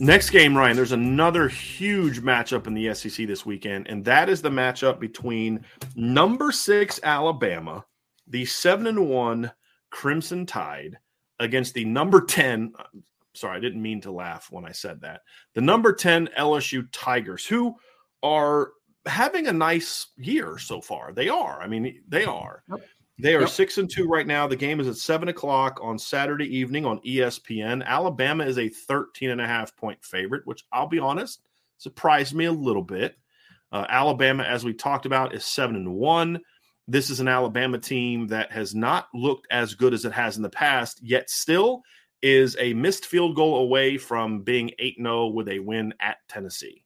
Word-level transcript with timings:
Next 0.00 0.30
game, 0.30 0.56
Ryan, 0.56 0.76
there's 0.76 0.92
another 0.92 1.48
huge 1.48 2.20
matchup 2.20 2.68
in 2.68 2.74
the 2.74 2.94
SEC 2.94 3.26
this 3.26 3.44
weekend, 3.44 3.88
and 3.88 4.04
that 4.04 4.28
is 4.28 4.40
the 4.40 4.48
matchup 4.48 5.00
between 5.00 5.64
number 5.96 6.52
six 6.52 7.00
Alabama, 7.02 7.84
the 8.28 8.44
seven 8.44 8.86
and 8.86 9.08
one 9.08 9.50
Crimson 9.90 10.46
Tide, 10.46 10.98
against 11.40 11.74
the 11.74 11.84
number 11.84 12.20
10. 12.20 12.72
Sorry, 13.34 13.56
I 13.56 13.60
didn't 13.60 13.82
mean 13.82 14.00
to 14.02 14.12
laugh 14.12 14.46
when 14.50 14.64
I 14.64 14.70
said 14.70 15.00
that. 15.00 15.22
The 15.54 15.60
number 15.60 15.92
10 15.92 16.28
LSU 16.38 16.86
Tigers, 16.92 17.44
who 17.44 17.74
are 18.22 18.70
having 19.04 19.48
a 19.48 19.52
nice 19.52 20.08
year 20.16 20.58
so 20.58 20.80
far. 20.80 21.12
They 21.12 21.28
are. 21.28 21.60
I 21.60 21.66
mean, 21.66 22.02
they 22.06 22.24
are. 22.24 22.62
Yep. 22.68 22.80
They 23.20 23.34
are 23.34 23.40
yep. 23.40 23.48
six 23.48 23.78
and 23.78 23.90
two 23.90 24.06
right 24.06 24.26
now. 24.26 24.46
The 24.46 24.54
game 24.54 24.78
is 24.78 24.86
at 24.86 24.96
seven 24.96 25.28
o'clock 25.28 25.80
on 25.82 25.98
Saturday 25.98 26.46
evening 26.56 26.86
on 26.86 27.00
ESPN. 27.00 27.84
Alabama 27.84 28.44
is 28.44 28.58
a 28.58 28.68
13 28.68 29.30
and 29.30 29.40
a 29.40 29.46
half 29.46 29.74
point 29.76 30.04
favorite, 30.04 30.46
which 30.46 30.64
I'll 30.72 30.86
be 30.86 31.00
honest, 31.00 31.42
surprised 31.78 32.34
me 32.34 32.44
a 32.44 32.52
little 32.52 32.82
bit. 32.82 33.16
Uh, 33.72 33.84
Alabama, 33.88 34.44
as 34.44 34.64
we 34.64 34.72
talked 34.72 35.04
about, 35.04 35.34
is 35.34 35.44
seven 35.44 35.74
and 35.74 35.94
one. 35.94 36.40
This 36.86 37.10
is 37.10 37.18
an 37.18 37.28
Alabama 37.28 37.78
team 37.78 38.28
that 38.28 38.52
has 38.52 38.74
not 38.74 39.08
looked 39.12 39.48
as 39.50 39.74
good 39.74 39.94
as 39.94 40.04
it 40.04 40.12
has 40.12 40.36
in 40.36 40.42
the 40.42 40.48
past, 40.48 41.00
yet 41.02 41.28
still 41.28 41.82
is 42.22 42.56
a 42.60 42.72
missed 42.72 43.06
field 43.06 43.34
goal 43.34 43.58
away 43.58 43.98
from 43.98 44.42
being 44.42 44.70
8 44.78 44.96
0 44.96 45.26
with 45.28 45.48
a 45.48 45.58
win 45.58 45.92
at 46.00 46.18
Tennessee. 46.28 46.84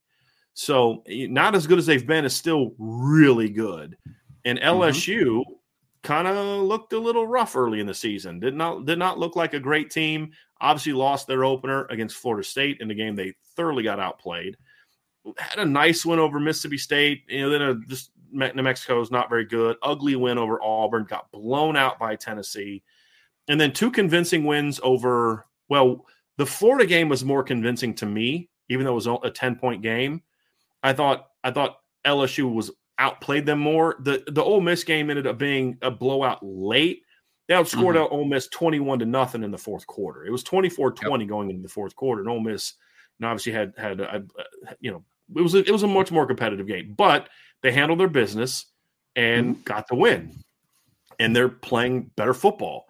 So, 0.55 1.05
not 1.06 1.55
as 1.55 1.67
good 1.67 1.79
as 1.79 1.87
they've 1.87 2.06
been, 2.06 2.25
is 2.25 2.35
still 2.35 2.75
really 2.79 3.51
good. 3.51 3.97
And 4.45 4.59
LSU, 4.59 5.25
mm-hmm 5.25 5.53
kind 6.03 6.27
of 6.27 6.63
looked 6.63 6.93
a 6.93 6.99
little 6.99 7.27
rough 7.27 7.57
early 7.57 7.81
in 7.81 7.87
the 7.87 7.95
season. 7.95 8.41
Did 8.41 8.55
not 8.55 8.85
did 8.87 8.99
not 8.99 9.19
look 9.19 9.37
like 9.37 9.55
a 9.55 9.61
great 9.61 9.91
team. 9.91 10.33
Obviously 10.61 10.93
lost 10.93 11.27
their 11.27 11.45
opener 11.45 11.87
against 11.87 12.17
Florida 12.17 12.47
State 12.47 12.81
in 12.81 12.89
the 12.89 12.95
game 12.95 13.17
they 13.17 13.35
thoroughly 13.57 13.83
got 13.83 14.01
outplayed. 14.01 14.57
Had 15.39 15.59
a 15.59 15.65
nice 15.65 16.05
win 16.05 16.19
over 16.19 16.41
Mississippi 16.41 16.79
State. 16.79 17.23
You 17.29 17.43
know, 17.43 17.51
then 17.51 17.62
a, 17.62 17.75
just 17.87 18.11
New 18.33 18.62
Mexico 18.62 19.01
is 19.01 19.11
not 19.11 19.29
very 19.29 19.45
good. 19.45 19.77
Ugly 19.83 20.17
win 20.17 20.39
over 20.39 20.62
Auburn. 20.62 21.05
Got 21.05 21.31
blown 21.31 21.77
out 21.77 21.99
by 21.99 22.17
Tennessee, 22.17 22.83
and 23.49 23.61
then 23.61 23.73
two 23.73 23.91
convincing 23.91 24.45
wins 24.45 24.81
over. 24.83 25.47
Well, 25.69 26.07
the 26.39 26.47
Florida 26.47 26.87
game 26.87 27.09
was 27.09 27.25
more 27.25 27.43
convincing 27.43 27.95
to 27.95 28.07
me, 28.07 28.49
even 28.69 28.85
though 28.85 28.93
it 28.93 29.07
was 29.07 29.07
a 29.07 29.31
ten 29.31 29.57
point 29.57 29.83
game. 29.83 30.23
I 30.83 30.93
thought 30.93 31.29
I 31.45 31.53
thought 31.53 31.79
LSU 32.05 32.53
was 32.53 32.71
outplayed 32.99 33.47
them 33.47 33.59
more. 33.59 33.97
The 34.01 34.23
the 34.29 34.43
Ole 34.43 34.61
Miss 34.61 34.85
game 34.85 35.11
ended 35.11 35.27
up 35.27 35.39
being 35.39 35.79
a 35.83 35.91
blowout 35.91 36.39
late. 36.43 37.03
They 37.49 37.55
outscored 37.55 37.97
mm-hmm. 37.97 38.15
Ole 38.15 38.25
Miss 38.25 38.49
21 38.49 39.01
to 39.01 39.07
nothing 39.07 39.43
in 39.43 39.51
the 39.51 39.59
fourth 39.59 39.87
quarter. 39.87 40.25
It 40.25 40.31
was 40.31 40.45
24-20 40.45 41.21
yep. 41.21 41.29
going 41.29 41.51
into 41.51 41.63
the 41.63 41.69
fourth 41.69 41.95
quarter. 41.97 42.23
And 42.23 42.31
Ole 42.31 42.41
Miss 42.41 42.75
and 43.19 43.27
obviously 43.27 43.53
had 43.53 43.73
had 43.77 44.01
uh, 44.01 44.21
you 44.81 44.91
know 44.91 45.05
it 45.37 45.43
was 45.43 45.55
a, 45.55 45.59
it 45.59 45.71
was 45.71 45.83
a 45.83 45.89
much 45.89 46.11
more 46.11 46.27
competitive 46.27 46.67
game, 46.67 46.95
but 46.97 47.29
they 47.63 47.73
handled 47.73 48.01
their 48.01 48.09
business 48.09 48.67
and 49.17 49.55
mm-hmm. 49.55 49.63
got 49.63 49.89
the 49.89 49.95
win. 49.95 50.43
And 51.19 51.37
they're 51.37 51.49
playing 51.49 52.11
better 52.17 52.35
football. 52.35 52.87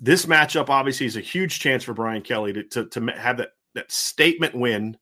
This 0.00 0.26
matchup 0.26 0.68
obviously 0.68 1.06
is 1.06 1.16
a 1.16 1.20
huge 1.20 1.60
chance 1.60 1.84
for 1.84 1.94
Brian 1.94 2.22
Kelly 2.22 2.52
to 2.52 2.64
to, 2.64 2.86
to 2.86 3.06
have 3.12 3.38
that 3.38 3.50
that 3.74 3.90
statement 3.90 4.54
win 4.54 4.96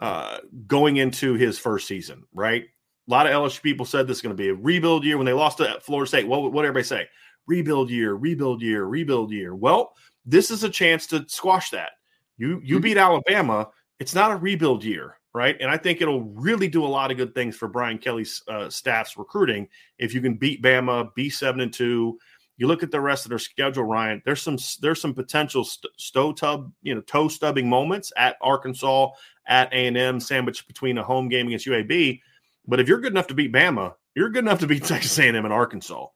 uh, 0.00 0.38
going 0.66 0.96
into 0.96 1.34
his 1.34 1.58
first 1.58 1.88
season, 1.88 2.24
right? 2.32 2.64
A 3.06 3.10
lot 3.10 3.26
of 3.26 3.32
LSU 3.32 3.62
people 3.62 3.84
said 3.84 4.06
this 4.06 4.18
is 4.18 4.22
going 4.22 4.36
to 4.36 4.42
be 4.42 4.48
a 4.48 4.54
rebuild 4.54 5.04
year 5.04 5.18
when 5.18 5.26
they 5.26 5.32
lost 5.32 5.58
to 5.58 5.78
Florida 5.80 6.08
State. 6.08 6.26
What 6.26 6.52
what 6.52 6.64
everybody 6.64 6.84
say? 6.84 7.06
Rebuild 7.46 7.90
year, 7.90 8.14
rebuild 8.14 8.62
year, 8.62 8.84
rebuild 8.86 9.30
year. 9.30 9.54
Well, 9.54 9.94
this 10.24 10.50
is 10.50 10.64
a 10.64 10.70
chance 10.70 11.06
to 11.08 11.24
squash 11.28 11.70
that. 11.70 11.92
You 12.38 12.60
you 12.64 12.76
mm-hmm. 12.76 12.82
beat 12.82 12.96
Alabama. 12.96 13.68
It's 14.00 14.14
not 14.14 14.32
a 14.32 14.36
rebuild 14.36 14.82
year, 14.82 15.18
right? 15.34 15.56
And 15.60 15.70
I 15.70 15.76
think 15.76 16.00
it'll 16.00 16.22
really 16.22 16.68
do 16.68 16.84
a 16.84 16.86
lot 16.86 17.10
of 17.10 17.16
good 17.16 17.34
things 17.34 17.56
for 17.56 17.68
Brian 17.68 17.98
Kelly's 17.98 18.42
uh, 18.48 18.70
staff's 18.70 19.16
recruiting 19.16 19.68
if 19.98 20.14
you 20.14 20.20
can 20.20 20.34
beat 20.34 20.62
Bama, 20.62 21.14
be 21.14 21.28
seven 21.28 21.60
and 21.60 21.72
two. 21.72 22.18
You 22.56 22.68
look 22.68 22.82
at 22.82 22.90
the 22.90 23.00
rest 23.00 23.26
of 23.26 23.30
their 23.30 23.38
schedule, 23.38 23.84
Ryan. 23.84 24.22
There's 24.24 24.40
some 24.40 24.56
there's 24.80 25.00
some 25.00 25.12
potential 25.12 25.64
st- 25.64 25.92
stow 25.98 26.32
tub, 26.32 26.72
you 26.82 26.94
know, 26.94 27.02
toe 27.02 27.28
stubbing 27.28 27.68
moments 27.68 28.12
at 28.16 28.36
Arkansas, 28.40 29.10
at 29.46 29.72
A 29.72 29.86
and 29.86 29.96
M, 29.98 30.20
sandwiched 30.20 30.66
between 30.66 30.96
a 30.98 31.02
home 31.02 31.28
game 31.28 31.48
against 31.48 31.66
UAB 31.66 32.20
but 32.66 32.80
if 32.80 32.88
you're 32.88 33.00
good 33.00 33.12
enough 33.12 33.28
to 33.28 33.34
beat 33.34 33.52
Bama, 33.52 33.94
you're 34.14 34.30
good 34.30 34.44
enough 34.44 34.60
to 34.60 34.66
beat 34.66 34.84
Texas 34.84 35.18
A&M 35.18 35.36
and 35.36 35.52
Arkansas. 35.52 36.06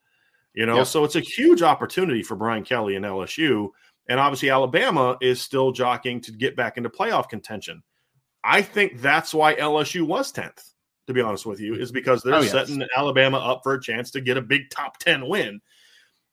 You 0.54 0.66
know, 0.66 0.82
so 0.82 1.04
it's 1.04 1.14
a 1.14 1.20
huge 1.20 1.62
opportunity 1.62 2.22
for 2.22 2.34
Brian 2.34 2.64
Kelly 2.64 2.96
and 2.96 3.04
LSU. 3.04 3.68
And 4.08 4.18
obviously, 4.18 4.50
Alabama 4.50 5.16
is 5.20 5.40
still 5.40 5.70
jockeying 5.70 6.20
to 6.22 6.32
get 6.32 6.56
back 6.56 6.76
into 6.76 6.88
playoff 6.88 7.28
contention. 7.28 7.82
I 8.42 8.62
think 8.62 9.00
that's 9.00 9.34
why 9.34 9.54
LSU 9.54 10.02
was 10.02 10.32
10th, 10.32 10.72
to 11.06 11.12
be 11.12 11.20
honest 11.20 11.46
with 11.46 11.60
you, 11.60 11.74
is 11.74 11.92
because 11.92 12.22
they're 12.22 12.34
oh, 12.34 12.40
yes. 12.40 12.50
setting 12.50 12.82
Alabama 12.96 13.38
up 13.38 13.60
for 13.62 13.74
a 13.74 13.80
chance 13.80 14.10
to 14.12 14.20
get 14.20 14.36
a 14.36 14.42
big 14.42 14.70
top 14.70 14.98
10 14.98 15.28
win. 15.28 15.60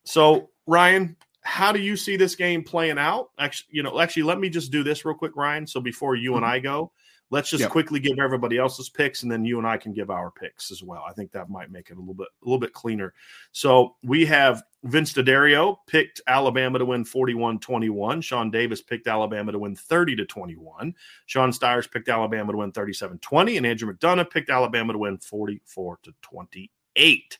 So, 0.05 0.49
Ryan, 0.65 1.17
how 1.45 1.71
do 1.71 1.79
you 1.79 1.95
see 1.95 2.17
this 2.17 2.35
game 2.35 2.63
playing 2.63 2.97
out? 2.97 3.29
Actually, 3.39 3.67
you 3.71 3.83
know, 3.83 3.99
actually, 3.99 4.23
let 4.23 4.39
me 4.39 4.49
just 4.49 4.71
do 4.71 4.83
this 4.83 5.05
real 5.05 5.15
quick, 5.15 5.35
Ryan. 5.35 5.65
So 5.65 5.79
before 5.79 6.15
you 6.15 6.31
mm-hmm. 6.31 6.37
and 6.37 6.45
I 6.45 6.59
go, 6.59 6.91
Let's 7.31 7.49
just 7.49 7.61
yep. 7.61 7.71
quickly 7.71 7.99
give 7.99 8.19
everybody 8.19 8.57
else's 8.57 8.87
picks, 8.87 9.23
and 9.23 9.31
then 9.31 9.43
you 9.43 9.57
and 9.57 9.65
I 9.65 9.77
can 9.77 9.93
give 9.93 10.11
our 10.11 10.29
picks 10.29 10.69
as 10.69 10.83
well. 10.83 11.03
I 11.07 11.13
think 11.13 11.31
that 11.31 11.49
might 11.49 11.71
make 11.71 11.89
it 11.89 11.97
a 11.97 11.99
little 11.99 12.13
bit 12.13 12.27
a 12.41 12.45
little 12.45 12.59
bit 12.59 12.71
cleaner. 12.71 13.15
So 13.51 13.95
we 14.03 14.25
have 14.27 14.61
Vince 14.83 15.11
D'Addario 15.11 15.77
picked 15.87 16.21
Alabama 16.27 16.77
to 16.77 16.85
win 16.85 17.03
41-21. 17.03 18.23
Sean 18.23 18.51
Davis 18.51 18.83
picked 18.83 19.07
Alabama 19.07 19.51
to 19.51 19.59
win 19.59 19.75
30 19.75 20.15
to 20.17 20.25
21. 20.25 20.93
Sean 21.25 21.51
Stires 21.51 21.87
picked 21.87 22.09
Alabama 22.09 22.51
to 22.51 22.59
win 22.59 22.71
37-20, 22.71 23.57
and 23.57 23.65
Andrew 23.65 23.91
McDonough 23.91 24.29
picked 24.29 24.51
Alabama 24.51 24.93
to 24.93 24.99
win 24.99 25.17
44 25.17 25.99
to 26.03 26.13
28. 26.21 27.39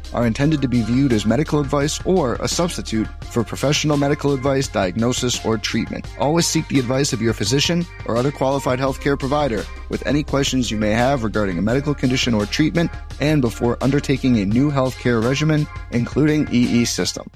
are 0.13 0.25
intended 0.25 0.61
to 0.61 0.67
be 0.67 0.81
viewed 0.81 1.13
as 1.13 1.25
medical 1.25 1.59
advice 1.59 1.99
or 2.05 2.35
a 2.35 2.47
substitute 2.47 3.07
for 3.25 3.43
professional 3.43 3.97
medical 3.97 4.33
advice, 4.33 4.67
diagnosis, 4.67 5.43
or 5.45 5.57
treatment. 5.57 6.05
Always 6.19 6.47
seek 6.47 6.67
the 6.67 6.79
advice 6.79 7.13
of 7.13 7.21
your 7.21 7.33
physician 7.33 7.85
or 8.05 8.17
other 8.17 8.31
qualified 8.31 8.79
healthcare 8.79 9.17
provider 9.17 9.63
with 9.89 10.05
any 10.05 10.23
questions 10.23 10.71
you 10.71 10.77
may 10.77 10.91
have 10.91 11.23
regarding 11.23 11.57
a 11.57 11.61
medical 11.61 11.93
condition 11.93 12.33
or 12.33 12.45
treatment 12.45 12.91
and 13.19 13.41
before 13.41 13.77
undertaking 13.81 14.37
a 14.39 14.45
new 14.45 14.71
healthcare 14.71 15.23
regimen, 15.23 15.67
including 15.91 16.47
EE 16.51 16.85
system. 16.85 17.29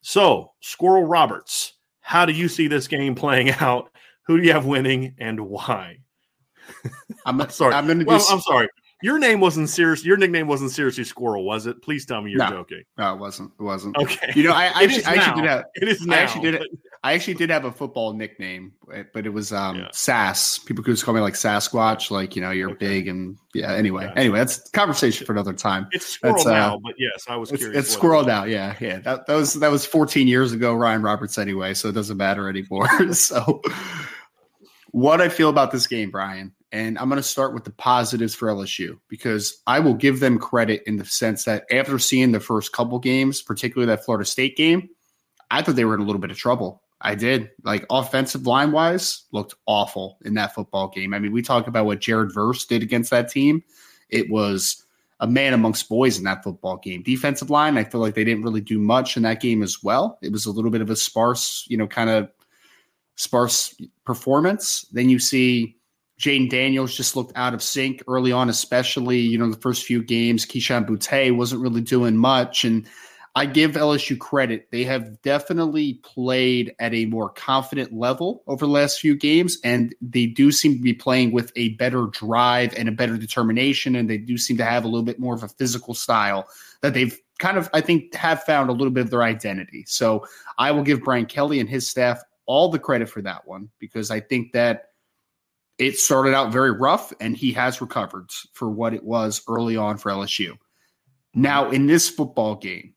So, 0.00 0.52
Squirrel 0.60 1.04
Roberts, 1.04 1.72
how 2.00 2.26
do 2.26 2.32
you 2.32 2.48
see 2.48 2.68
this 2.68 2.88
game 2.88 3.14
playing 3.14 3.50
out? 3.50 3.90
Who 4.26 4.38
do 4.38 4.46
you 4.46 4.52
have 4.52 4.66
winning 4.66 5.14
and 5.18 5.40
why? 5.40 5.98
I'm 7.24 7.40
sorry. 7.50 7.74
I'm 7.74 7.86
going 7.86 7.98
to 8.00 8.04
do. 8.04 8.08
Well, 8.08 8.24
I'm 8.30 8.40
sorry. 8.40 8.68
Your 9.04 9.18
name 9.18 9.38
wasn't 9.38 9.68
serious. 9.68 10.02
Your 10.02 10.16
nickname 10.16 10.46
wasn't 10.46 10.70
seriously 10.70 11.04
Squirrel, 11.04 11.44
was 11.44 11.66
it? 11.66 11.82
Please 11.82 12.06
tell 12.06 12.22
me 12.22 12.30
you're 12.30 12.38
No. 12.38 12.48
joking. 12.48 12.84
No, 12.96 13.12
it 13.12 13.18
wasn't. 13.18 13.52
It 13.60 13.62
wasn't. 13.62 13.98
Okay. 13.98 14.32
You 14.34 14.44
know, 14.44 14.52
I, 14.52 14.64
I, 14.74 14.84
actually, 14.84 15.04
I 15.04 15.14
actually 15.16 15.42
did 15.42 15.50
have. 15.50 15.64
It 15.74 15.88
is 15.88 16.00
I 16.02 16.04
now. 16.06 16.14
actually 16.16 16.50
did. 16.52 16.58
but- 16.60 16.68
I 17.02 17.12
actually 17.12 17.34
did 17.34 17.50
have 17.50 17.66
a 17.66 17.70
football 17.70 18.14
nickname, 18.14 18.72
but 19.12 19.26
it 19.26 19.28
was 19.28 19.52
um 19.52 19.76
Yeah. 19.76 19.88
Sass. 19.92 20.56
People 20.58 20.82
could 20.82 20.92
just 20.92 21.04
call 21.04 21.12
me 21.12 21.20
like 21.20 21.34
Sasquatch, 21.34 22.10
like 22.10 22.34
you 22.34 22.40
know, 22.40 22.50
you're 22.50 22.70
Okay. 22.70 22.78
big 22.88 23.08
and 23.08 23.36
yeah. 23.52 23.74
Anyway, 23.74 24.04
Gotcha. 24.06 24.18
anyway, 24.18 24.38
that's 24.38 24.70
conversation 24.70 25.26
for 25.26 25.32
another 25.34 25.52
time. 25.52 25.86
It's 25.92 26.06
Squirrel 26.06 26.48
uh, 26.48 26.50
now, 26.50 26.78
but 26.82 26.94
yes, 26.96 27.26
I 27.28 27.36
was 27.36 27.52
It's, 27.52 27.60
curious. 27.60 27.78
it's 27.80 27.90
it 27.90 27.92
squirrel 27.92 28.24
now, 28.24 28.44
yeah, 28.44 28.74
yeah. 28.80 29.00
That, 29.00 29.26
that 29.26 29.34
was 29.34 29.52
that 29.52 29.70
was 29.70 29.84
14 29.84 30.26
years 30.26 30.52
ago, 30.52 30.72
Ryan 30.72 31.02
Roberts. 31.02 31.36
Anyway, 31.36 31.74
so 31.74 31.90
it 31.90 31.92
doesn't 31.92 32.16
matter 32.16 32.48
anymore. 32.48 32.88
so, 33.12 33.60
what 34.92 35.20
I 35.20 35.28
feel 35.28 35.50
about 35.50 35.72
this 35.72 35.86
game, 35.86 36.10
Brian, 36.10 36.52
and 36.74 36.98
I'm 36.98 37.08
going 37.08 37.22
to 37.22 37.22
start 37.22 37.54
with 37.54 37.62
the 37.62 37.70
positives 37.70 38.34
for 38.34 38.48
LSU 38.48 38.98
because 39.06 39.62
I 39.64 39.78
will 39.78 39.94
give 39.94 40.18
them 40.18 40.40
credit 40.40 40.82
in 40.88 40.96
the 40.96 41.04
sense 41.04 41.44
that 41.44 41.66
after 41.70 42.00
seeing 42.00 42.32
the 42.32 42.40
first 42.40 42.72
couple 42.72 42.98
games, 42.98 43.40
particularly 43.40 43.86
that 43.86 44.04
Florida 44.04 44.24
State 44.24 44.56
game, 44.56 44.88
I 45.52 45.62
thought 45.62 45.76
they 45.76 45.84
were 45.84 45.94
in 45.94 46.00
a 46.00 46.04
little 46.04 46.20
bit 46.20 46.32
of 46.32 46.36
trouble. 46.36 46.82
I 47.00 47.14
did. 47.14 47.52
Like 47.62 47.86
offensive 47.90 48.48
line 48.48 48.72
wise, 48.72 49.22
looked 49.30 49.54
awful 49.66 50.18
in 50.24 50.34
that 50.34 50.52
football 50.52 50.88
game. 50.88 51.14
I 51.14 51.20
mean, 51.20 51.30
we 51.30 51.42
talk 51.42 51.68
about 51.68 51.86
what 51.86 52.00
Jared 52.00 52.34
Verse 52.34 52.64
did 52.64 52.82
against 52.82 53.10
that 53.12 53.30
team. 53.30 53.62
It 54.08 54.28
was 54.28 54.84
a 55.20 55.28
man 55.28 55.52
amongst 55.52 55.88
boys 55.88 56.18
in 56.18 56.24
that 56.24 56.42
football 56.42 56.78
game. 56.78 57.04
Defensive 57.04 57.50
line, 57.50 57.78
I 57.78 57.84
feel 57.84 58.00
like 58.00 58.16
they 58.16 58.24
didn't 58.24 58.42
really 58.42 58.60
do 58.60 58.80
much 58.80 59.16
in 59.16 59.22
that 59.22 59.40
game 59.40 59.62
as 59.62 59.84
well. 59.84 60.18
It 60.22 60.32
was 60.32 60.46
a 60.46 60.50
little 60.50 60.72
bit 60.72 60.80
of 60.80 60.90
a 60.90 60.96
sparse, 60.96 61.66
you 61.68 61.76
know, 61.76 61.86
kind 61.86 62.10
of 62.10 62.30
sparse 63.14 63.76
performance. 64.04 64.86
Then 64.90 65.08
you 65.08 65.20
see 65.20 65.76
Jayden 66.18 66.48
Daniels 66.48 66.96
just 66.96 67.16
looked 67.16 67.32
out 67.34 67.54
of 67.54 67.62
sync 67.62 68.02
early 68.06 68.32
on, 68.32 68.48
especially, 68.48 69.18
you 69.18 69.36
know, 69.36 69.50
the 69.50 69.60
first 69.60 69.84
few 69.84 70.02
games. 70.02 70.46
Kayshon 70.46 70.86
Boutte 70.86 71.36
wasn't 71.36 71.60
really 71.60 71.80
doing 71.80 72.16
much. 72.16 72.64
And 72.64 72.86
I 73.36 73.46
give 73.46 73.72
LSU 73.72 74.16
credit. 74.16 74.68
They 74.70 74.84
have 74.84 75.20
definitely 75.22 75.94
played 76.04 76.72
at 76.78 76.94
a 76.94 77.06
more 77.06 77.30
confident 77.30 77.92
level 77.92 78.44
over 78.46 78.64
the 78.64 78.70
last 78.70 79.00
few 79.00 79.16
games, 79.16 79.58
and 79.64 79.92
they 80.00 80.26
do 80.26 80.52
seem 80.52 80.76
to 80.76 80.80
be 80.82 80.94
playing 80.94 81.32
with 81.32 81.50
a 81.56 81.70
better 81.70 82.06
drive 82.06 82.72
and 82.76 82.88
a 82.88 82.92
better 82.92 83.16
determination, 83.16 83.96
and 83.96 84.08
they 84.08 84.18
do 84.18 84.38
seem 84.38 84.56
to 84.58 84.64
have 84.64 84.84
a 84.84 84.88
little 84.88 85.02
bit 85.02 85.18
more 85.18 85.34
of 85.34 85.42
a 85.42 85.48
physical 85.48 85.94
style 85.94 86.46
that 86.82 86.94
they've 86.94 87.18
kind 87.40 87.58
of, 87.58 87.68
I 87.74 87.80
think, 87.80 88.14
have 88.14 88.44
found 88.44 88.70
a 88.70 88.72
little 88.72 88.92
bit 88.92 89.00
of 89.00 89.10
their 89.10 89.24
identity. 89.24 89.84
So 89.88 90.24
I 90.56 90.70
will 90.70 90.84
give 90.84 91.02
Brian 91.02 91.26
Kelly 91.26 91.58
and 91.58 91.68
his 91.68 91.88
staff 91.88 92.22
all 92.46 92.68
the 92.68 92.78
credit 92.78 93.08
for 93.08 93.22
that 93.22 93.48
one 93.48 93.68
because 93.80 94.12
I 94.12 94.20
think 94.20 94.52
that 94.52 94.90
it 95.78 95.98
started 95.98 96.34
out 96.34 96.52
very 96.52 96.72
rough 96.72 97.12
and 97.20 97.36
he 97.36 97.52
has 97.52 97.80
recovered 97.80 98.30
for 98.52 98.70
what 98.70 98.94
it 98.94 99.02
was 99.02 99.42
early 99.48 99.76
on 99.76 99.96
for 99.96 100.10
LSU. 100.10 100.56
Now, 101.34 101.70
in 101.70 101.86
this 101.86 102.08
football 102.08 102.54
game, 102.54 102.94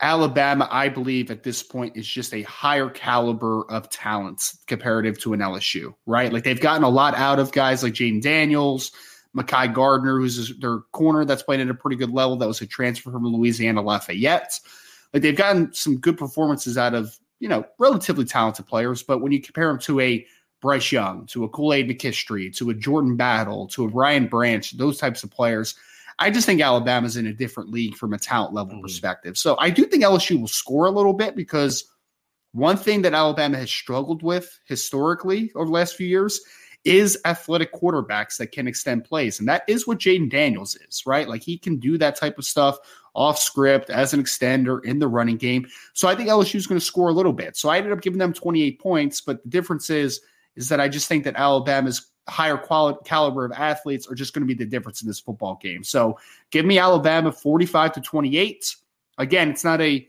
Alabama, 0.00 0.68
I 0.70 0.88
believe 0.88 1.30
at 1.30 1.44
this 1.44 1.62
point 1.62 1.96
is 1.96 2.06
just 2.06 2.34
a 2.34 2.42
higher 2.42 2.90
caliber 2.90 3.64
of 3.70 3.88
talents 3.88 4.58
comparative 4.66 5.18
to 5.20 5.32
an 5.32 5.40
LSU, 5.40 5.94
right? 6.06 6.32
Like 6.32 6.42
they've 6.42 6.60
gotten 6.60 6.82
a 6.82 6.88
lot 6.88 7.14
out 7.14 7.38
of 7.38 7.52
guys 7.52 7.82
like 7.82 7.94
Jayden 7.94 8.20
Daniels, 8.20 8.90
Mekhi 9.34 9.72
Garner, 9.72 10.18
who's 10.18 10.58
their 10.58 10.80
corner 10.92 11.24
that's 11.24 11.44
playing 11.44 11.62
at 11.62 11.70
a 11.70 11.74
pretty 11.74 11.96
good 11.96 12.10
level. 12.10 12.36
That 12.36 12.48
was 12.48 12.60
a 12.60 12.66
transfer 12.66 13.12
from 13.12 13.24
Louisiana 13.24 13.80
Lafayette. 13.80 14.58
Like 15.14 15.22
they've 15.22 15.36
gotten 15.36 15.72
some 15.72 15.98
good 15.98 16.18
performances 16.18 16.76
out 16.76 16.94
of, 16.94 17.16
you 17.38 17.48
know, 17.48 17.64
relatively 17.78 18.24
talented 18.24 18.66
players. 18.66 19.04
But 19.04 19.20
when 19.20 19.30
you 19.30 19.40
compare 19.40 19.68
them 19.68 19.78
to 19.80 20.00
a 20.00 20.26
Bryce 20.62 20.90
Young, 20.92 21.26
to 21.26 21.44
a 21.44 21.48
Kool 21.50 21.74
Aid 21.74 21.88
McKinstry, 21.88 22.54
to 22.56 22.70
a 22.70 22.74
Jordan 22.74 23.16
Battle, 23.16 23.66
to 23.68 23.84
a 23.84 23.88
Brian 23.88 24.28
Branch, 24.28 24.70
those 24.78 24.96
types 24.96 25.22
of 25.22 25.30
players, 25.30 25.74
I 26.18 26.30
just 26.30 26.46
think 26.46 26.60
Alabama's 26.60 27.16
in 27.16 27.26
a 27.26 27.32
different 27.32 27.70
league 27.70 27.96
from 27.96 28.12
a 28.12 28.18
talent 28.18 28.54
level 28.54 28.76
Mhm. 28.76 28.82
perspective. 28.82 29.36
So 29.36 29.56
I 29.58 29.70
do 29.70 29.84
think 29.84 30.04
LSU 30.04 30.38
will 30.38 30.48
score 30.48 30.86
a 30.86 30.90
little 30.90 31.14
bit 31.14 31.34
because 31.36 31.84
one 32.52 32.76
thing 32.76 33.02
that 33.02 33.14
Alabama 33.14 33.58
has 33.58 33.70
struggled 33.70 34.22
with 34.22 34.58
historically 34.66 35.50
over 35.54 35.66
the 35.66 35.72
last 35.72 35.96
few 35.96 36.06
years 36.06 36.40
is 36.84 37.18
athletic 37.24 37.72
quarterbacks 37.72 38.36
that 38.36 38.52
can 38.52 38.66
extend 38.66 39.04
plays. 39.04 39.38
And 39.38 39.48
that 39.48 39.62
is 39.68 39.86
what 39.86 39.98
Jayden 39.98 40.28
Daniels 40.28 40.76
is, 40.88 41.04
right? 41.06 41.28
Like 41.28 41.42
he 41.42 41.56
can 41.56 41.76
do 41.76 41.96
that 41.98 42.16
type 42.16 42.38
of 42.38 42.44
stuff 42.44 42.78
off 43.14 43.38
script 43.38 43.88
as 43.88 44.12
an 44.14 44.22
extender 44.22 44.84
in 44.84 44.98
the 44.98 45.08
running 45.08 45.36
game. 45.36 45.66
So 45.92 46.08
I 46.08 46.14
think 46.14 46.28
LSU 46.28 46.56
is 46.56 46.66
going 46.66 46.80
to 46.80 46.84
score 46.84 47.08
a 47.08 47.12
little 47.12 47.32
bit. 47.32 47.56
So 47.56 47.68
I 47.68 47.78
ended 47.78 47.92
up 47.92 48.00
giving 48.00 48.18
them 48.18 48.32
28 48.32 48.80
points, 48.80 49.20
but 49.20 49.42
the 49.42 49.48
difference 49.48 49.90
is 49.90 50.20
is 50.56 50.68
that 50.68 50.80
I 50.80 50.88
just 50.88 51.08
think 51.08 51.24
that 51.24 51.34
Alabama's 51.36 52.08
higher 52.28 52.56
quality 52.56 52.98
caliber 53.04 53.44
of 53.44 53.52
athletes 53.52 54.06
are 54.06 54.14
just 54.14 54.32
going 54.32 54.46
to 54.46 54.54
be 54.54 54.54
the 54.54 54.68
difference 54.68 55.02
in 55.02 55.08
this 55.08 55.18
football 55.20 55.58
game. 55.60 55.82
So 55.82 56.18
give 56.50 56.64
me 56.64 56.78
Alabama 56.78 57.32
45 57.32 57.92
to 57.94 58.00
28. 58.00 58.76
Again, 59.18 59.50
it's 59.50 59.64
not 59.64 59.80
a 59.80 60.06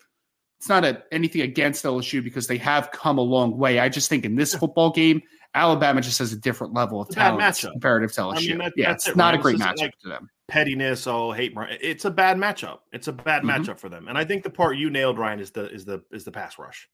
it's 0.60 0.70
not 0.70 0.86
a 0.86 1.04
anything 1.12 1.42
against 1.42 1.84
LSU 1.84 2.24
because 2.24 2.48
they 2.48 2.58
have 2.58 2.92
come 2.92 3.18
a 3.18 3.22
long 3.22 3.58
way. 3.58 3.80
I 3.80 3.90
just 3.90 4.10
think 4.10 4.24
in 4.26 4.36
this 4.36 4.56
football 4.56 4.92
game, 4.92 5.22
Alabama 5.56 6.00
just 6.02 6.20
has 6.20 6.32
a 6.32 6.38
different 6.38 6.74
level 6.74 7.02
of 7.02 7.08
It's 7.08 7.16
a 7.16 7.20
bad 7.20 7.38
talent 7.38 7.58
comparative 7.74 8.14
to 8.14 8.22
LSU. 8.22 8.38
I 8.38 8.40
mean, 8.48 8.58
that- 8.60 8.74
yeah, 8.78 8.92
it's 8.94 9.08
it, 9.10 9.16
not 9.18 9.32
right? 9.34 9.40
a 9.40 9.42
great 9.42 9.58
matchup 9.58 9.78
like- 9.80 10.00
to 10.00 10.08
them. 10.10 10.30
pettiness. 10.48 11.06
Oh, 11.08 11.32
hate. 11.32 11.54
It's 11.82 12.06
a 12.06 12.12
bad 12.12 12.38
matchup. 12.38 12.80
It's 12.94 13.08
a 13.08 13.14
bad 13.14 13.44
Mhm. 13.44 13.66
matchup 13.66 13.80
for 13.80 13.90
them. 13.90 14.08
And 14.08 14.18
I 14.18 14.24
think 14.24 14.44
the 14.44 14.50
part 14.50 14.78
you 14.78 14.90
nailed, 14.90 15.18
Ryan, 15.18 15.40
is 15.40 15.52
the 15.52 15.70
is 15.72 15.84
the 15.84 16.02
is 16.12 16.24
the 16.24 16.32
pass 16.32 16.58
rush. 16.58 16.88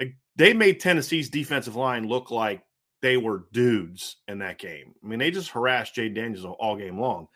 Like 0.00 0.16
they 0.36 0.52
made 0.52 0.80
Tennessee's 0.80 1.30
defensive 1.30 1.76
line 1.76 2.08
look 2.08 2.32
like 2.32 2.64
they 3.02 3.16
were 3.16 3.44
dudes 3.52 4.16
in 4.26 4.38
that 4.38 4.58
game. 4.58 4.94
I 5.02 5.06
mean, 5.06 5.18
they 5.18 5.30
just 5.30 5.50
harassed 5.50 5.94
Jay 5.94 6.08
Daniels 6.08 6.44
all 6.44 6.76
game 6.76 6.98
long. 6.98 7.28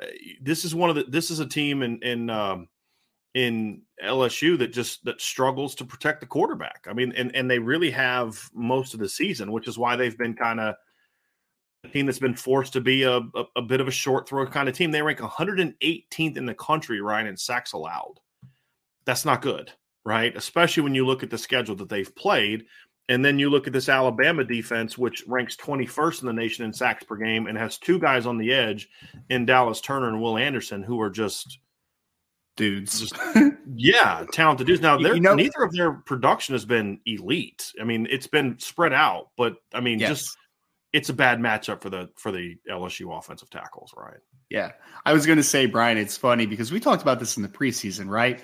Uh, 0.00 0.06
this 0.42 0.64
is 0.64 0.74
one 0.74 0.90
of 0.90 0.96
the. 0.96 1.04
This 1.04 1.30
is 1.30 1.38
a 1.38 1.46
team 1.46 1.82
in 1.82 1.98
in 2.02 2.30
um, 2.30 2.68
in 3.34 3.82
LSU 4.02 4.58
that 4.58 4.72
just 4.72 5.04
that 5.04 5.20
struggles 5.20 5.74
to 5.76 5.84
protect 5.84 6.20
the 6.20 6.26
quarterback. 6.26 6.86
I 6.88 6.92
mean, 6.92 7.12
and 7.16 7.34
and 7.36 7.50
they 7.50 7.58
really 7.58 7.90
have 7.90 8.42
most 8.52 8.94
of 8.94 9.00
the 9.00 9.08
season, 9.08 9.52
which 9.52 9.68
is 9.68 9.78
why 9.78 9.96
they've 9.96 10.18
been 10.18 10.34
kind 10.34 10.60
of 10.60 10.74
a 11.84 11.88
team 11.88 12.06
that's 12.06 12.18
been 12.18 12.34
forced 12.34 12.72
to 12.74 12.80
be 12.80 13.04
a, 13.04 13.18
a, 13.18 13.44
a, 13.56 13.62
bit 13.62 13.80
of 13.80 13.88
a 13.88 13.92
short 13.92 14.28
throw 14.28 14.46
kind 14.46 14.68
of 14.68 14.74
team. 14.74 14.90
They 14.90 15.00
rank 15.00 15.18
118th 15.18 16.36
in 16.36 16.44
the 16.44 16.54
country, 16.54 17.00
Ryan, 17.00 17.28
in 17.28 17.36
sacks 17.36 17.72
allowed. 17.72 18.20
That's 19.06 19.24
not 19.24 19.40
good, 19.40 19.72
right? 20.04 20.36
Especially 20.36 20.82
when 20.82 20.94
you 20.94 21.06
look 21.06 21.22
at 21.22 21.30
the 21.30 21.38
schedule 21.38 21.76
that 21.76 21.88
they've 21.88 22.14
played. 22.14 22.64
And 23.08 23.24
then 23.24 23.40
you 23.40 23.50
look 23.50 23.66
at 23.66 23.72
this 23.72 23.88
Alabama 23.88 24.44
defense, 24.44 24.96
which 24.96 25.24
ranks 25.26 25.56
21st 25.56 26.20
in 26.20 26.26
the 26.28 26.32
nation 26.32 26.64
in 26.64 26.72
sacks 26.72 27.02
per 27.02 27.16
game 27.16 27.48
and 27.48 27.58
has 27.58 27.76
two 27.76 27.98
guys 27.98 28.24
on 28.24 28.38
the 28.38 28.52
edge 28.52 28.88
in 29.30 29.46
Dallas 29.46 29.80
Turner 29.80 30.08
and 30.08 30.22
Will 30.22 30.38
Anderson 30.38 30.82
who 30.82 31.00
are 31.00 31.10
just 31.10 31.58
dudes. 32.56 33.00
Just, 33.00 33.16
yeah, 33.74 34.24
talented 34.32 34.66
dudes. 34.66 34.80
Now, 34.80 34.98
you 34.98 35.18
know, 35.18 35.34
neither 35.34 35.62
of 35.62 35.72
their 35.72 35.92
production 35.92 36.54
has 36.54 36.64
been 36.64 37.00
elite. 37.06 37.72
I 37.80 37.84
mean, 37.84 38.06
it's 38.10 38.26
been 38.26 38.58
spread 38.58 38.92
out, 38.92 39.30
but 39.36 39.56
I 39.74 39.80
mean, 39.80 39.98
yes. 39.98 40.08
just 40.10 40.36
it's 40.92 41.08
a 41.08 41.14
bad 41.14 41.38
matchup 41.38 41.82
for 41.82 41.90
the 41.90 42.10
for 42.16 42.30
the 42.30 42.56
LSU 42.70 43.16
offensive 43.16 43.50
tackles, 43.50 43.92
right? 43.96 44.18
Yeah, 44.50 44.72
I 45.06 45.12
was 45.12 45.26
going 45.26 45.38
to 45.38 45.44
say, 45.44 45.66
Brian, 45.66 45.96
it's 45.96 46.16
funny 46.16 46.46
because 46.46 46.70
we 46.70 46.80
talked 46.80 47.02
about 47.02 47.18
this 47.18 47.36
in 47.36 47.42
the 47.42 47.48
preseason, 47.48 48.08
right? 48.08 48.42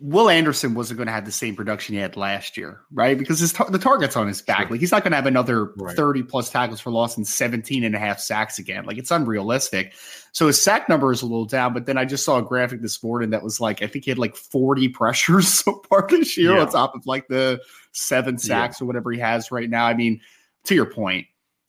Will 0.00 0.30
Anderson 0.30 0.74
wasn't 0.74 0.98
going 0.98 1.06
to 1.06 1.12
have 1.12 1.24
the 1.24 1.32
same 1.32 1.56
production 1.56 1.94
he 1.94 2.00
had 2.00 2.16
last 2.16 2.56
year, 2.56 2.80
right? 2.92 3.18
Because 3.18 3.38
his 3.38 3.52
the 3.52 3.78
target's 3.78 4.16
on 4.16 4.26
his 4.26 4.42
back. 4.42 4.62
Sure. 4.62 4.70
Like 4.70 4.80
he's 4.80 4.92
not 4.92 5.02
going 5.02 5.12
to 5.12 5.16
have 5.16 5.26
another 5.26 5.72
right. 5.76 5.96
30 5.96 6.22
plus 6.24 6.50
tackles 6.50 6.80
for 6.80 6.90
loss 6.90 7.16
and 7.16 7.26
17 7.26 7.84
and 7.84 7.94
a 7.94 7.98
half 7.98 8.18
sacks 8.18 8.58
again. 8.58 8.84
Like 8.84 8.98
it's 8.98 9.10
unrealistic. 9.10 9.94
So 10.32 10.46
his 10.46 10.60
sack 10.60 10.88
number 10.88 11.12
is 11.12 11.22
a 11.22 11.26
little 11.26 11.44
down, 11.44 11.74
but 11.74 11.86
then 11.86 11.98
I 11.98 12.04
just 12.04 12.24
saw 12.24 12.38
a 12.38 12.42
graphic 12.42 12.82
this 12.82 13.02
morning 13.02 13.30
that 13.30 13.42
was 13.42 13.60
like, 13.60 13.82
I 13.82 13.86
think 13.86 14.04
he 14.04 14.10
had 14.10 14.18
like 14.18 14.36
40 14.36 14.88
pressures 14.90 15.48
so 15.48 15.82
far 15.88 16.06
this 16.08 16.36
year 16.36 16.54
yeah. 16.54 16.62
on 16.62 16.70
top 16.70 16.94
of 16.94 17.06
like 17.06 17.28
the 17.28 17.60
seven 17.92 18.38
sacks 18.38 18.80
yeah. 18.80 18.84
or 18.84 18.86
whatever 18.86 19.10
he 19.12 19.18
has 19.18 19.50
right 19.50 19.68
now. 19.68 19.86
I 19.86 19.94
mean, 19.94 20.20
to 20.64 20.74
your 20.74 20.86
point, 20.86 21.26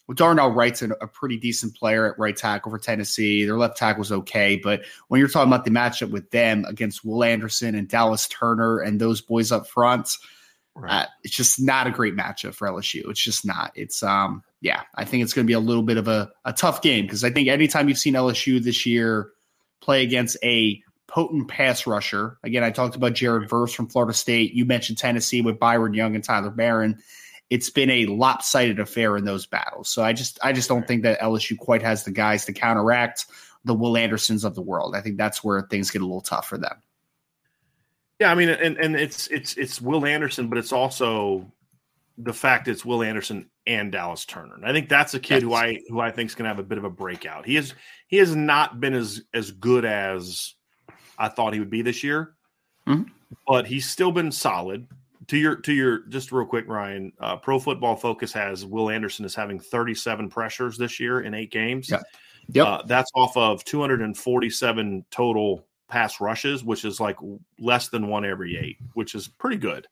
well, 0.08 0.16
Darnell 0.16 0.52
Wright's 0.52 0.82
a, 0.82 0.90
a 1.02 1.08
pretty 1.08 1.38
decent 1.38 1.76
player 1.76 2.12
at 2.12 2.18
right 2.18 2.36
tackle 2.36 2.72
for 2.72 2.80
Tennessee. 2.80 3.44
Their 3.46 3.58
left 3.58 3.78
tackle 3.78 4.00
was 4.00 4.12
okay, 4.12 4.56
but 4.56 4.84
when 5.10 5.20
you're 5.20 5.28
talking 5.28 5.52
about 5.52 5.66
the 5.66 5.72
matchup 5.72 6.12
with 6.12 6.32
them 6.32 6.66
against 6.66 7.04
Will 7.04 7.24
Anderson 7.24 7.76
and 7.76 7.88
Dallas 7.90 8.28
Turner 8.28 8.80
and 8.80 9.02
those 9.02 9.20
boys 9.20 9.52
up 9.52 9.68
front, 9.68 10.18
right. 10.76 11.04
uh, 11.04 11.06
it's 11.24 11.36
just 11.36 11.62
not 11.62 11.88
a 11.88 11.92
great 11.92 12.16
matchup 12.16 12.54
for 12.54 12.70
LSU. 12.70 13.10
It's 13.10 13.20
just 13.20 13.46
not. 13.46 13.74
It's 13.76 14.02
um, 14.02 14.44
yeah, 14.62 14.84
I 14.96 15.04
think 15.04 15.24
it's 15.24 15.34
going 15.34 15.46
to 15.46 15.50
be 15.50 15.54
a 15.54 15.60
little 15.60 15.84
bit 15.84 15.98
of 15.98 16.08
a, 16.08 16.32
a 16.46 16.54
tough 16.54 16.82
game 16.82 17.06
because 17.06 17.26
I 17.26 17.30
think 17.30 17.50
anytime 17.50 17.90
you've 17.90 17.98
seen 17.98 18.14
LSU 18.14 18.64
this 18.64 18.86
year 18.86 19.32
play 19.82 20.04
against 20.04 20.38
a 20.42 20.82
potent 21.08 21.50
pass 21.50 21.86
rusher, 21.86 22.38
again, 22.44 22.64
I 22.64 22.72
talked 22.72 22.96
about 22.96 23.14
Jared 23.14 23.50
Verse 23.50 23.74
from 23.74 23.88
Florida 23.88 24.14
State. 24.14 24.54
You 24.54 24.64
mentioned 24.64 25.00
Tennessee 25.00 25.42
with 25.42 25.60
Byron 25.60 25.94
Young 25.94 26.16
and 26.16 26.24
Tyler 26.24 26.50
Baron 26.50 27.00
it's 27.50 27.70
been 27.70 27.90
a 27.90 28.06
lopsided 28.08 28.80
affair 28.80 29.16
in 29.18 29.26
those 29.26 29.46
battles. 29.46 29.90
So 29.90 30.04
I 30.04 30.14
just 30.14 30.40
I 30.44 30.52
just 30.52 30.70
don't 30.70 30.88
think 30.88 31.04
that 31.04 31.20
LSU 31.20 31.58
quite 31.58 31.82
has 31.82 32.04
the 32.04 32.12
guys 32.12 32.46
to 32.46 32.54
counteract 32.54 33.26
the 33.64 33.74
Will 33.74 33.98
Andersons 33.98 34.44
of 34.44 34.56
the 34.56 34.62
world. 34.62 34.96
I 34.96 35.02
think 35.02 35.18
that's 35.18 35.44
where 35.44 35.62
things 35.64 35.92
get 35.92 36.02
a 36.02 36.06
little 36.06 36.22
tough 36.22 36.48
for 36.48 36.58
them. 36.58 36.82
Yeah, 38.20 38.32
I 38.32 38.36
mean, 38.36 38.50
and 38.50 38.78
and 38.78 38.96
it's 38.96 39.28
it's 39.28 39.56
it's 39.56 39.82
Will 39.82 40.06
Anderson, 40.06 40.48
but 40.48 40.58
it's 40.58 40.74
also 40.74 41.52
the 42.18 42.34
fact 42.34 42.68
it's 42.68 42.84
Will 42.84 43.04
Anderson 43.04 43.50
and 43.68 43.92
Dallas 43.92 44.26
Turner. 44.26 44.56
And 44.56 44.66
I 44.66 44.74
think 44.74 44.90
that's 44.90 45.14
a 45.14 45.20
kid 45.20 45.44
who 45.44 45.54
I 45.54 45.80
who 45.88 46.00
I 46.00 46.12
think 46.12 46.30
is 46.30 46.36
going 46.36 46.46
to 46.46 46.50
have 46.50 46.60
a 46.60 46.68
bit 46.68 46.80
of 46.80 46.84
a 46.84 46.90
breakout. 46.90 47.46
He 47.46 47.58
is 47.58 47.74
he 48.08 48.18
has 48.18 48.36
not 48.36 48.80
been 48.80 48.94
as 48.94 49.22
as 49.34 49.52
good 49.52 49.86
as 49.86 50.56
I 51.18 51.30
thought 51.30 51.54
he 51.54 51.60
would 51.60 51.70
be 51.70 51.84
this 51.84 52.04
year, 52.04 52.36
mm-hmm. 52.88 53.10
but 53.48 53.68
he's 53.68 53.88
still 53.88 54.12
been 54.12 54.32
solid 54.32 54.88
to 55.28 55.38
your 55.38 55.56
to 55.58 55.74
your 55.74 56.00
just 56.08 56.32
real 56.32 56.46
quick, 56.46 56.68
Ryan. 56.68 57.12
Uh, 57.20 57.36
Pro 57.38 57.60
Football 57.60 57.96
Focus 57.96 58.32
has 58.34 58.66
Will 58.66 58.90
Anderson 58.90 59.26
is 59.26 59.36
having 59.36 59.60
37 59.60 60.30
pressures 60.30 60.78
this 60.78 61.00
year 61.00 61.22
in 61.22 61.34
eight 61.34 61.52
games. 61.52 61.90
Yeah. 61.90 62.02
Yep. 62.50 62.66
Uh, 62.66 62.82
that's 62.86 63.12
off 63.14 63.36
of 63.36 63.64
247 63.66 65.06
total 65.12 65.68
pass 65.90 66.22
rushes, 66.22 66.64
which 66.64 66.86
is 66.86 67.00
like 67.00 67.18
less 67.60 67.90
than 67.90 68.08
one 68.08 68.26
every 68.26 68.58
eight, 68.58 68.78
which 68.94 69.16
is 69.16 69.28
pretty 69.28 69.58
good. 69.58 69.88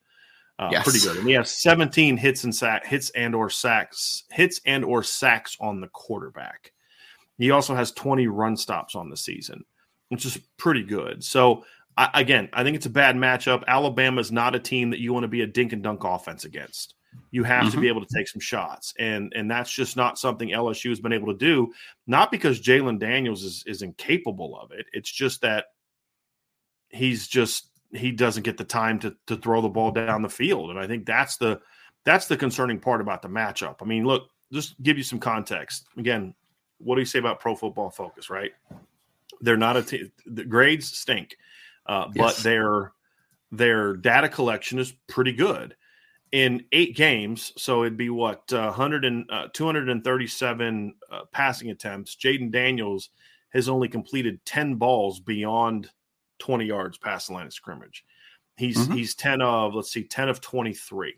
Uh, 0.57 0.69
yes. 0.71 0.83
Pretty 0.83 0.99
good. 0.99 1.17
And 1.17 1.27
he 1.27 1.33
has 1.33 1.61
17 1.61 2.15
hits 2.15 2.45
and 2.45 2.55
sack 2.55 2.85
hits 2.85 3.09
and 3.09 3.35
or 3.35 3.49
sacks 3.49 4.23
hits 4.31 4.61
and 4.65 4.85
or 4.85 5.03
sacks 5.03 5.57
on 5.59 5.81
the 5.81 5.87
quarterback. 5.89 6.71
He 7.37 7.51
also 7.51 7.75
has 7.75 7.91
20 7.91 8.27
run 8.27 8.55
stops 8.55 8.95
on 8.95 9.09
the 9.09 9.17
season, 9.17 9.65
which 10.07 10.25
is 10.25 10.37
pretty 10.57 10.83
good. 10.83 11.23
So 11.23 11.65
I, 11.97 12.09
again, 12.13 12.49
I 12.53 12.63
think 12.63 12.75
it's 12.75 12.85
a 12.85 12.91
bad 12.91 13.15
matchup. 13.15 13.63
Alabama 13.67 14.19
is 14.19 14.31
not 14.31 14.55
a 14.55 14.59
team 14.59 14.89
that 14.89 14.99
you 14.99 15.13
want 15.13 15.23
to 15.23 15.29
be 15.29 15.41
a 15.41 15.47
dink 15.47 15.73
and 15.73 15.81
dunk 15.81 16.03
offense 16.03 16.43
against. 16.43 16.95
You 17.31 17.43
have 17.43 17.65
mm-hmm. 17.65 17.71
to 17.71 17.81
be 17.81 17.87
able 17.87 18.05
to 18.05 18.13
take 18.13 18.27
some 18.27 18.41
shots, 18.41 18.93
and 18.99 19.31
and 19.35 19.49
that's 19.49 19.71
just 19.71 19.95
not 19.95 20.19
something 20.19 20.49
LSU 20.49 20.89
has 20.89 20.99
been 20.99 21.13
able 21.13 21.27
to 21.27 21.37
do. 21.37 21.71
Not 22.07 22.29
because 22.29 22.59
Jayden 22.59 22.99
Daniels 22.99 23.43
is 23.43 23.63
is 23.65 23.81
incapable 23.81 24.59
of 24.59 24.71
it. 24.71 24.85
It's 24.91 25.09
just 25.09 25.41
that 25.41 25.65
he's 26.89 27.27
just 27.27 27.69
he 27.93 28.11
doesn't 28.11 28.43
get 28.43 28.57
the 28.57 28.65
time 28.65 28.99
to 28.99 29.15
to 29.27 29.37
throw 29.37 29.61
the 29.61 29.69
ball 29.69 29.91
down 29.91 30.23
the 30.23 30.29
field, 30.29 30.71
and 30.71 30.79
I 30.79 30.87
think 30.87 31.05
that's 31.05 31.37
the 31.37 31.61
that's 32.03 32.27
the 32.27 32.35
concerning 32.35 32.79
part 32.79 32.99
about 32.99 33.21
the 33.21 33.29
matchup. 33.29 33.77
I 33.81 33.85
mean, 33.85 34.05
look, 34.05 34.29
just 34.51 34.81
give 34.83 34.97
you 34.97 35.03
some 35.03 35.19
context. 35.19 35.87
Again, 35.97 36.35
what 36.79 36.95
do 36.95 37.01
you 37.01 37.05
say 37.05 37.19
about 37.19 37.39
Pro 37.39 37.55
Football 37.55 37.91
Focus? 37.91 38.29
Right, 38.29 38.51
they're 39.39 39.55
not 39.55 39.77
a 39.77 39.83
team. 39.83 40.11
The 40.25 40.43
grades 40.43 40.97
stink 40.97 41.37
uh, 41.85 42.07
but 42.15 42.35
their 42.37 42.93
their 43.51 43.95
data 43.95 44.29
collection 44.29 44.79
is 44.79 44.93
pretty 45.07 45.33
good. 45.33 45.75
In 46.31 46.65
eight 46.71 46.97
games, 46.97 47.53
so 47.55 47.83
it'd 47.83 47.97
be 47.97 48.09
what 48.09 48.51
uh, 48.51 48.65
100 48.65 49.05
and 49.05 49.25
uh, 49.31 49.47
237 49.53 50.95
uh, 51.09 51.21
passing 51.31 51.69
attempts. 51.69 52.15
Jayden 52.15 52.51
Daniels 52.51 53.09
has 53.53 53.69
only 53.69 53.87
completed 53.87 54.43
10 54.45 54.75
balls 54.75 55.21
beyond 55.21 55.89
20 56.39 56.65
yards 56.65 56.97
past 56.97 57.27
the 57.27 57.33
line 57.33 57.45
of 57.45 57.53
scrimmage. 57.53 58.03
He's 58.57 58.77
mm-hmm. 58.77 58.93
he's 58.93 59.15
10 59.15 59.41
of 59.41 59.75
let's 59.75 59.91
see 59.91 60.03
10 60.03 60.29
of 60.29 60.41
23 60.41 61.13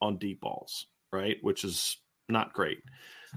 on 0.00 0.18
deep 0.18 0.40
balls, 0.40 0.86
right? 1.12 1.36
Which 1.40 1.64
is 1.64 1.96
not 2.28 2.52
great. 2.52 2.78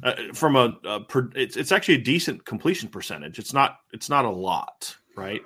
Uh, 0.04 0.14
from 0.34 0.56
a, 0.56 0.74
a 0.86 1.02
per, 1.02 1.30
it's 1.36 1.58
it's 1.58 1.72
actually 1.72 1.96
a 1.96 2.02
decent 2.02 2.46
completion 2.46 2.90
percentage. 2.90 3.40
It's 3.40 3.54
not 3.54 3.78
it's 3.92 4.10
not 4.10 4.26
a 4.26 4.30
lot, 4.30 4.96
right? 5.18 5.42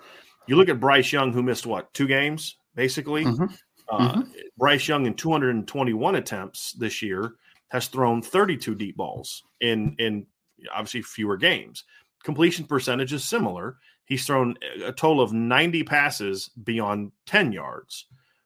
You 0.47 0.55
look 0.55 0.69
at 0.69 0.79
Bryce 0.79 1.11
Young, 1.11 1.33
who 1.33 1.43
missed 1.43 1.65
what 1.65 1.93
two 1.93 2.07
games 2.07 2.57
basically. 2.75 3.25
Mm-hmm. 3.25 3.45
Uh, 3.89 4.13
mm-hmm. 4.13 4.21
Bryce 4.57 4.87
Young 4.87 5.05
in 5.05 5.13
221 5.13 6.15
attempts 6.15 6.73
this 6.73 7.01
year 7.01 7.35
has 7.69 7.87
thrown 7.87 8.21
32 8.21 8.75
deep 8.75 8.97
balls 8.97 9.43
in 9.61 9.95
in 9.97 10.27
obviously 10.73 11.01
fewer 11.01 11.37
games. 11.37 11.83
Completion 12.23 12.65
percentage 12.65 13.13
is 13.13 13.23
similar. 13.23 13.77
He's 14.05 14.25
thrown 14.25 14.55
a 14.83 14.91
total 14.91 15.21
of 15.21 15.33
90 15.33 15.83
passes 15.83 16.49
beyond 16.63 17.11
10 17.25 17.51
yards, 17.51 18.05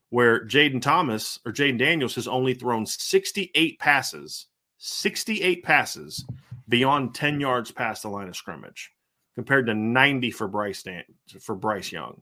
where 0.09 0.45
Jaden 0.45 0.81
Thomas 0.81 1.39
or 1.45 1.51
Jayden 1.51 1.77
Daniels 1.77 2.15
has 2.15 2.27
only 2.27 2.53
thrown 2.53 2.85
68 2.85 3.79
passes, 3.79 4.47
68 4.77 5.63
passes 5.63 6.25
beyond 6.67 7.13
10 7.13 7.39
yards 7.39 7.71
past 7.71 8.03
the 8.03 8.09
line 8.09 8.29
of 8.29 8.35
scrimmage 8.35 8.91
compared 9.39 9.67
to 9.67 9.73
90 9.73 10.31
for 10.31 10.49
Bryce 10.49 10.83
for 11.39 11.55
Bryce 11.55 11.93
Young. 11.93 12.21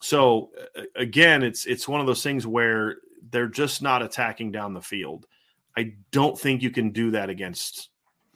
So 0.00 0.50
again, 0.96 1.44
it's 1.44 1.64
it's 1.64 1.86
one 1.86 2.00
of 2.00 2.08
those 2.08 2.24
things 2.24 2.44
where 2.44 2.96
they're 3.30 3.46
just 3.46 3.82
not 3.82 4.02
attacking 4.02 4.50
down 4.50 4.74
the 4.74 4.82
field. 4.82 5.26
I 5.76 5.94
don't 6.10 6.36
think 6.36 6.60
you 6.60 6.70
can 6.72 6.90
do 6.90 7.12
that 7.12 7.30
against 7.30 7.90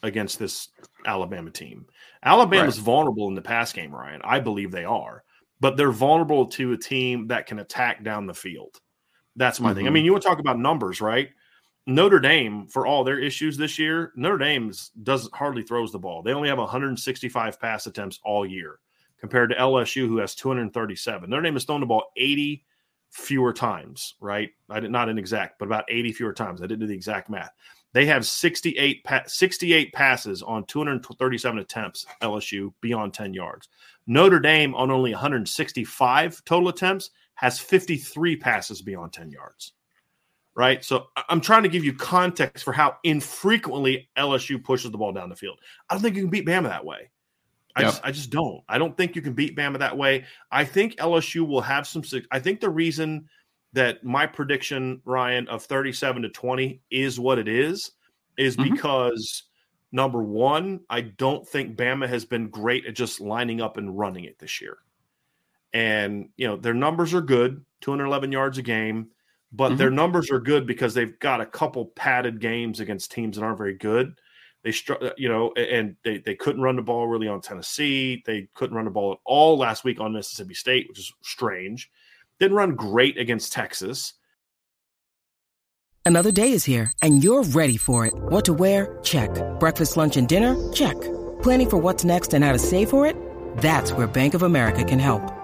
against 0.05 0.39
this 0.39 0.69
Alabama 1.07 1.51
team. 1.51 1.87
Alabama's 2.23 2.79
right. 2.79 2.85
vulnerable 2.85 3.27
in 3.27 3.35
the 3.35 3.43
pass 3.43 3.73
game, 3.73 3.93
Ryan. 3.93 4.21
I 4.23 4.39
believe 4.39 4.71
they 4.71 4.85
are, 4.85 5.25
but 5.59 5.77
they're 5.77 5.91
vulnerable 5.91 6.47
to 6.51 6.73
a 6.73 6.79
team 6.79 7.27
that 7.27 7.47
can 7.47 7.59
attack 7.59 8.05
down 8.05 8.29
the 8.29 8.35
field. 8.35 8.81
That's 9.35 9.59
my 9.59 9.71
mm-hmm. 9.71 9.79
thing. 9.79 9.87
I 9.89 9.91
mean, 9.91 10.05
you 10.05 10.13
want 10.13 10.23
to 10.23 10.29
talk 10.29 10.39
about 10.39 10.61
numbers, 10.61 11.01
right? 11.01 11.31
Notre 11.87 12.19
Dame, 12.19 12.67
for 12.67 12.87
all 12.87 13.05
their 13.05 13.19
issues 13.19 13.59
this 13.59 13.79
year, 13.79 14.13
Notre 14.17 14.39
Dame 14.39 14.73
does 15.03 15.29
hardly 15.35 15.63
throws 15.63 15.93
the 15.93 15.99
ball. 15.99 16.23
They 16.23 16.33
only 16.33 16.49
have 16.49 16.59
165 16.59 17.61
pass 17.61 17.87
attempts 17.87 18.21
all 18.25 18.47
year, 18.47 18.81
compared 19.19 19.51
to 19.51 19.57
LSU, 19.57 20.09
who 20.09 20.17
has 20.17 20.35
237. 20.35 21.29
Notre 21.29 21.43
Dame 21.43 21.55
has 21.55 21.65
thrown 21.65 21.81
the 21.81 21.87
ball 21.87 22.05
80 22.17 22.65
fewer 23.11 23.53
times. 23.53 24.15
Right? 24.19 24.51
I 24.71 24.81
did 24.81 24.93
not 24.93 25.11
an 25.11 25.19
exact, 25.19 25.59
but 25.59 25.67
about 25.67 25.85
80 25.89 26.13
fewer 26.13 26.33
times. 26.33 26.63
I 26.63 26.67
didn't 26.67 26.81
do 26.81 26.87
the 26.87 26.95
exact 26.95 27.29
math. 27.29 27.53
They 27.93 28.07
have 28.07 28.27
68 28.27 29.05
pa- 29.05 29.23
68 29.27 29.93
passes 29.93 30.43
on 30.43 30.65
237 30.65 31.59
attempts. 31.59 32.07
LSU 32.23 32.73
beyond 32.81 33.13
10 33.13 33.35
yards. 33.35 33.69
Notre 34.07 34.41
Dame 34.41 34.75
on 34.75 34.91
only 34.91 35.13
165 35.13 36.45
total 36.47 36.71
attempts 36.71 37.11
has 37.35 37.59
53 37.59 38.37
passes 38.37 38.81
beyond 38.81 39.13
10 39.13 39.31
yards 39.31 39.75
right? 40.57 40.85
So 40.85 41.09
I'm 41.29 41.41
trying 41.41 41.65
to 41.65 41.69
give 41.69 41.85
you 41.85 41.93
context 41.95 42.65
for 42.65 42.73
how 42.73 42.97
infrequently 43.03 44.09
LSU 44.17 44.63
pushes 44.63 44.91
the 44.91 44.99
ball 44.99 45.13
down 45.13 45.29
the 45.29 45.37
field. 45.37 45.59
I 45.89 45.95
don't 45.95 46.03
think 46.03 46.17
you 46.17 46.23
can 46.23 46.31
beat 46.31 46.47
Bama 46.47 46.65
that 46.65 46.85
way. 46.85 47.11
I, 47.77 47.83
yep. 47.83 47.91
just, 47.91 48.05
I 48.05 48.13
just 48.13 48.31
don't. 48.31 48.63
I 48.69 48.79
don't 48.79 48.97
think 48.97 49.17
you 49.17 49.23
can 49.23 49.33
beat 49.33 49.57
Bama 49.57 49.81
that 49.81 49.97
way. 49.97 50.25
I 50.53 50.65
think 50.65 50.97
LSU 50.97 51.47
will 51.47 51.61
have 51.61 51.87
some. 51.87 52.03
I 52.31 52.39
think 52.39 52.61
the 52.61 52.71
reason 52.71 53.29
that 53.73 54.05
my 54.05 54.27
prediction, 54.27 55.01
Ryan, 55.05 55.49
of 55.49 55.65
37 55.65 56.23
to 56.23 56.29
20 56.29 56.81
is 56.93 57.19
what 57.19 57.41
it 57.41 57.49
is, 57.49 57.91
is 58.39 58.57
mm-hmm. 58.57 58.73
because 58.73 59.43
number 59.91 60.23
one, 60.23 60.81
I 60.89 61.01
don't 61.01 61.47
think 61.47 61.77
Bama 61.77 62.09
has 62.09 62.25
been 62.25 62.49
great 62.49 62.87
at 62.87 62.95
just 62.95 63.21
lining 63.21 63.61
up 63.61 63.77
and 63.77 63.99
running 63.99 64.25
it 64.25 64.39
this 64.39 64.61
year. 64.61 64.79
And, 65.73 66.29
you 66.37 66.47
know, 66.47 66.57
their 66.57 66.75
numbers 66.75 67.13
are 67.15 67.21
good 67.21 67.65
211 67.81 68.31
yards 68.31 68.59
a 68.59 68.63
game 68.63 69.09
but 69.55 69.69
mm-hmm. 69.69 69.77
their 69.77 69.91
numbers 69.91 70.31
are 70.31 70.41
good 70.41 70.67
because 70.67 70.95
they've 70.95 71.19
got 71.19 71.41
a 71.41 71.47
couple 71.47 71.87
padded 71.87 72.41
games 72.41 72.81
against 72.81 73.13
teams 73.13 73.37
that 73.37 73.45
aren't 73.45 73.59
very 73.59 73.75
good. 73.75 74.15
They, 74.65 74.73
uh, 74.89 75.11
you 75.17 75.29
know, 75.29 75.53
and 75.53 75.97
they, 76.05 76.19
they 76.19 76.35
couldn't 76.35 76.63
run 76.63 76.77
the 76.77 76.83
ball 76.83 77.07
really 77.07 77.29
on 77.29 77.41
Tennessee. 77.41 78.23
They 78.27 78.49
couldn't 78.55 78.75
run 78.75 78.87
the 78.87 78.91
ball 78.91 79.13
at 79.13 79.19
all 79.25 79.59
last 79.59 79.85
week 79.85 80.01
on 80.01 80.13
Mississippi 80.13 80.55
State, 80.55 80.89
which 80.89 80.99
is 80.99 81.13
strange. 81.23 81.91
Didn't 82.41 82.57
run 82.57 82.75
great 82.75 83.19
against 83.19 83.53
Texas. 83.53 84.15
Another 86.07 86.33
day 86.33 86.53
is 86.53 86.65
here, 86.65 86.93
and 87.01 87.23
you're 87.23 87.45
ready 87.45 87.77
for 87.77 88.05
it. 88.07 88.13
What 88.15 88.45
to 88.47 88.55
wear? 88.55 88.99
Check. 89.03 89.31
Breakfast, 89.59 89.97
lunch, 89.97 90.17
and 90.17 90.29
dinner? 90.29 90.73
Check. 90.73 91.01
Planning 91.43 91.71
for 91.71 91.77
what's 91.79 92.05
next 92.05 92.35
and 92.35 92.45
how 92.45 92.53
to 92.53 92.59
save 92.59 92.91
for 92.91 93.07
it? 93.07 93.17
That's 93.59 93.93
where 93.93 94.07
Bank 94.07 94.35
of 94.35 94.43
America 94.43 94.85
can 94.85 94.99
help. 94.99 95.44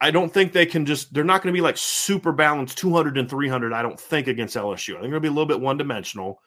I 0.00 0.10
don't 0.10 0.32
think 0.32 0.52
they 0.52 0.66
can 0.66 0.86
just, 0.86 1.12
they're 1.12 1.24
not 1.24 1.42
going 1.42 1.52
to 1.52 1.56
be 1.56 1.62
like 1.62 1.76
super 1.76 2.32
balanced 2.32 2.78
200 2.78 3.18
and 3.18 3.28
300, 3.28 3.72
I 3.72 3.82
don't 3.82 4.00
think, 4.00 4.28
against 4.28 4.56
LSU. 4.56 4.96
I 4.96 5.00
think 5.00 5.02
they're 5.02 5.10
going 5.10 5.12
to 5.12 5.20
be 5.20 5.28
a 5.28 5.32
little 5.32 5.46
bit 5.46 5.60
one 5.60 5.76
dimensional. 5.76 6.40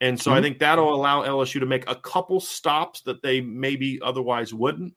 And 0.00 0.20
so 0.20 0.30
mm-hmm. 0.30 0.38
I 0.38 0.42
think 0.42 0.58
that'll 0.58 0.94
allow 0.94 1.22
LSU 1.22 1.60
to 1.60 1.66
make 1.66 1.88
a 1.90 1.94
couple 1.94 2.38
stops 2.40 3.00
that 3.02 3.22
they 3.22 3.40
maybe 3.40 3.98
otherwise 4.02 4.52
wouldn't. 4.52 4.94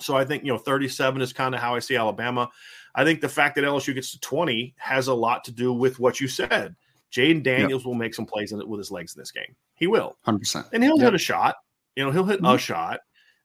So 0.00 0.16
I 0.16 0.24
think, 0.24 0.42
you 0.42 0.52
know, 0.52 0.58
37 0.58 1.22
is 1.22 1.32
kind 1.32 1.54
of 1.54 1.60
how 1.60 1.74
I 1.74 1.78
see 1.78 1.96
Alabama. 1.96 2.50
I 2.94 3.04
think 3.04 3.20
the 3.20 3.28
fact 3.28 3.56
that 3.56 3.64
LSU 3.64 3.94
gets 3.94 4.10
to 4.12 4.20
20 4.20 4.74
has 4.78 5.08
a 5.08 5.14
lot 5.14 5.44
to 5.44 5.52
do 5.52 5.72
with 5.72 5.98
what 6.00 6.20
you 6.20 6.28
said. 6.28 6.74
Jayden 7.12 7.44
Daniels 7.44 7.82
yep. 7.82 7.86
will 7.86 7.94
make 7.94 8.14
some 8.14 8.26
plays 8.26 8.50
in 8.50 8.60
it 8.60 8.66
with 8.66 8.78
his 8.78 8.90
legs 8.90 9.14
in 9.14 9.20
this 9.20 9.30
game. 9.30 9.54
He 9.74 9.86
will. 9.86 10.16
100%. 10.26 10.70
And 10.72 10.82
he'll 10.82 10.96
yep. 10.96 11.04
hit 11.04 11.14
a 11.14 11.18
shot. 11.18 11.56
You 11.94 12.04
know, 12.04 12.10
he'll 12.10 12.24
hit 12.24 12.40
mm-hmm. 12.40 12.56
a 12.56 12.58
shot. 12.58 13.00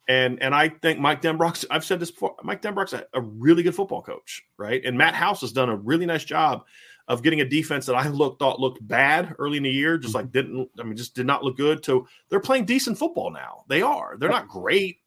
And 0.09 0.41
and 0.41 0.55
I 0.55 0.69
think 0.69 0.99
Mike 0.99 1.21
Denbrock's 1.21 1.65
I've 1.69 1.85
said 1.85 1.99
this 1.99 2.09
before. 2.09 2.35
Mike 2.43 2.63
Denbrock's 2.63 2.93
a, 2.93 3.05
a, 3.13 3.21
really 3.21 3.61
good 3.61 3.75
football 3.75 4.01
coach, 4.01 4.43
right? 4.57 4.83
And 4.83 4.97
Matt 4.97 5.13
House 5.13 5.41
has 5.41 5.51
done 5.51 5.69
a 5.69 5.75
really 5.75 6.07
nice 6.07 6.23
job 6.25 6.65
of 7.07 7.21
getting 7.21 7.41
a 7.41 7.45
defense 7.45 7.85
that 7.85 7.93
I 7.93 8.07
looked 8.07 8.39
thought 8.39 8.59
looked 8.59 8.85
bad 8.87 9.35
early 9.37 9.57
in 9.57 9.63
the 9.63 9.69
year, 9.69 9.99
just 9.99 10.15
like 10.15 10.25
mm-hmm. 10.25 10.31
didn't 10.31 10.69
I 10.79 10.83
mean 10.83 10.97
just 10.97 11.13
did 11.13 11.27
not 11.27 11.43
look 11.43 11.57
good. 11.57 11.85
So 11.85 12.07
they're 12.27 12.39
playing 12.39 12.65
decent 12.65 12.97
football 12.97 13.29
now. 13.29 13.65
They 13.67 13.83
are. 13.83 14.17
They're 14.17 14.29
not 14.29 14.47
great, 14.47 14.97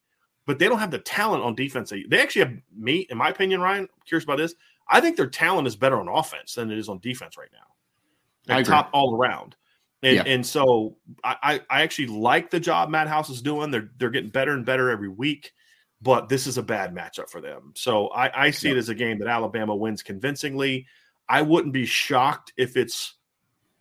but 0.46 0.60
they 0.60 0.68
don't 0.68 0.78
have 0.78 0.92
the 0.92 1.00
talent 1.00 1.42
on 1.42 1.56
defense. 1.56 1.90
They, 1.90 2.04
they 2.08 2.22
actually 2.22 2.44
have 2.44 2.54
me, 2.72 3.08
in 3.10 3.18
my 3.18 3.30
opinion, 3.30 3.60
Ryan. 3.60 3.88
curious 4.06 4.22
about 4.22 4.38
this. 4.38 4.54
I 4.88 5.00
think 5.00 5.16
their 5.16 5.26
talent 5.26 5.66
is 5.66 5.74
better 5.74 5.98
on 5.98 6.06
offense 6.06 6.54
than 6.54 6.70
it 6.70 6.78
is 6.78 6.88
on 6.88 7.00
defense 7.00 7.36
right 7.36 7.50
now. 7.52 8.54
Like 8.54 8.66
top 8.66 8.90
all 8.92 9.16
around. 9.16 9.56
And, 10.02 10.16
yeah. 10.16 10.22
and 10.26 10.44
so 10.44 10.96
I, 11.22 11.60
I 11.70 11.82
actually 11.82 12.08
like 12.08 12.50
the 12.50 12.58
job 12.58 12.90
Matt 12.90 13.06
House 13.06 13.30
is 13.30 13.40
doing. 13.40 13.70
They're 13.70 13.90
they're 13.98 14.10
getting 14.10 14.30
better 14.30 14.52
and 14.52 14.66
better 14.66 14.90
every 14.90 15.08
week, 15.08 15.52
but 16.00 16.28
this 16.28 16.46
is 16.46 16.58
a 16.58 16.62
bad 16.62 16.92
matchup 16.94 17.30
for 17.30 17.40
them. 17.40 17.72
So 17.76 18.08
I, 18.08 18.46
I 18.46 18.50
see 18.50 18.68
yeah. 18.68 18.74
it 18.74 18.78
as 18.78 18.88
a 18.88 18.94
game 18.94 19.18
that 19.20 19.28
Alabama 19.28 19.76
wins 19.76 20.02
convincingly. 20.02 20.86
I 21.28 21.42
wouldn't 21.42 21.72
be 21.72 21.86
shocked 21.86 22.52
if 22.56 22.76
it's 22.76 23.14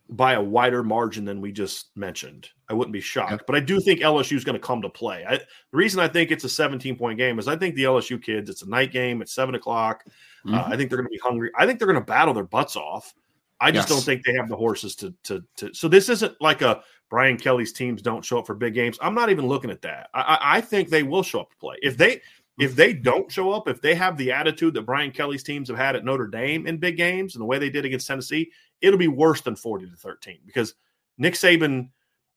by 0.08 0.34
a 0.34 0.42
wider 0.42 0.84
margin 0.84 1.24
than 1.24 1.40
we 1.40 1.50
just 1.50 1.96
mentioned. 1.96 2.48
I 2.68 2.74
wouldn't 2.74 2.92
be 2.92 3.00
shocked, 3.00 3.32
yeah. 3.32 3.38
but 3.46 3.56
I 3.56 3.60
do 3.60 3.80
think 3.80 4.00
LSU 4.00 4.36
is 4.36 4.44
going 4.44 4.54
to 4.54 4.60
come 4.60 4.82
to 4.82 4.88
play. 4.88 5.24
I, 5.28 5.38
the 5.38 5.44
reason 5.72 6.00
I 6.00 6.08
think 6.08 6.30
it's 6.30 6.44
a 6.44 6.48
17 6.48 6.96
point 6.96 7.18
game 7.18 7.38
is 7.38 7.48
I 7.48 7.56
think 7.56 7.74
the 7.74 7.84
LSU 7.84 8.22
kids, 8.22 8.48
it's 8.48 8.62
a 8.62 8.68
night 8.68 8.92
game, 8.92 9.22
it's 9.22 9.32
seven 9.32 9.54
o'clock. 9.54 10.04
Uh, 10.06 10.10
mm-hmm. 10.48 10.54
Uh, 10.54 10.64
I 10.66 10.76
think 10.76 10.90
they're 10.90 10.98
going 10.98 11.06
to 11.06 11.10
be 11.10 11.20
hungry. 11.22 11.50
I 11.56 11.66
think 11.66 11.78
they're 11.78 11.88
going 11.88 11.98
to 11.98 12.04
battle 12.04 12.34
their 12.34 12.44
butts 12.44 12.76
off. 12.76 13.14
I 13.62 13.70
just 13.70 13.88
yes. 13.88 13.96
don't 13.96 14.04
think 14.04 14.24
they 14.24 14.34
have 14.34 14.48
the 14.48 14.56
horses 14.56 14.96
to, 14.96 15.14
to 15.24 15.42
to. 15.56 15.72
So 15.72 15.88
this 15.88 16.08
isn't 16.08 16.34
like 16.40 16.62
a 16.62 16.82
Brian 17.08 17.36
Kelly's 17.36 17.72
teams 17.72 18.02
don't 18.02 18.24
show 18.24 18.38
up 18.38 18.46
for 18.46 18.54
big 18.54 18.74
games. 18.74 18.98
I'm 19.00 19.14
not 19.14 19.30
even 19.30 19.46
looking 19.46 19.70
at 19.70 19.82
that. 19.82 20.08
I, 20.14 20.38
I 20.40 20.60
think 20.60 20.88
they 20.88 21.02
will 21.02 21.22
show 21.22 21.40
up 21.40 21.50
to 21.50 21.56
play. 21.56 21.76
If 21.80 21.96
they 21.96 22.20
if 22.58 22.74
they 22.74 22.92
don't 22.92 23.30
show 23.30 23.52
up, 23.52 23.68
if 23.68 23.80
they 23.80 23.94
have 23.94 24.16
the 24.16 24.32
attitude 24.32 24.74
that 24.74 24.82
Brian 24.82 25.10
Kelly's 25.10 25.42
teams 25.42 25.68
have 25.68 25.78
had 25.78 25.96
at 25.96 26.04
Notre 26.04 26.26
Dame 26.26 26.66
in 26.66 26.76
big 26.76 26.96
games 26.96 27.34
and 27.34 27.40
the 27.40 27.46
way 27.46 27.58
they 27.58 27.70
did 27.70 27.84
against 27.84 28.06
Tennessee, 28.06 28.50
it'll 28.80 28.98
be 28.98 29.08
worse 29.08 29.40
than 29.40 29.56
40 29.56 29.90
to 29.90 29.96
13 29.96 30.38
because 30.44 30.74
Nick 31.18 31.34
Saban 31.34 31.88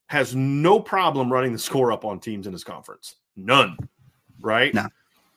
has 0.08 0.36
no 0.36 0.80
problem 0.80 1.32
running 1.32 1.52
the 1.52 1.60
score 1.60 1.92
up 1.92 2.06
on 2.06 2.20
teams 2.20 2.48
in 2.48 2.54
his 2.54 2.64
conference. 2.64 3.16
None. 3.36 3.78
Right? 4.40 4.74
No. 4.74 4.88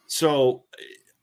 So, 0.07 0.65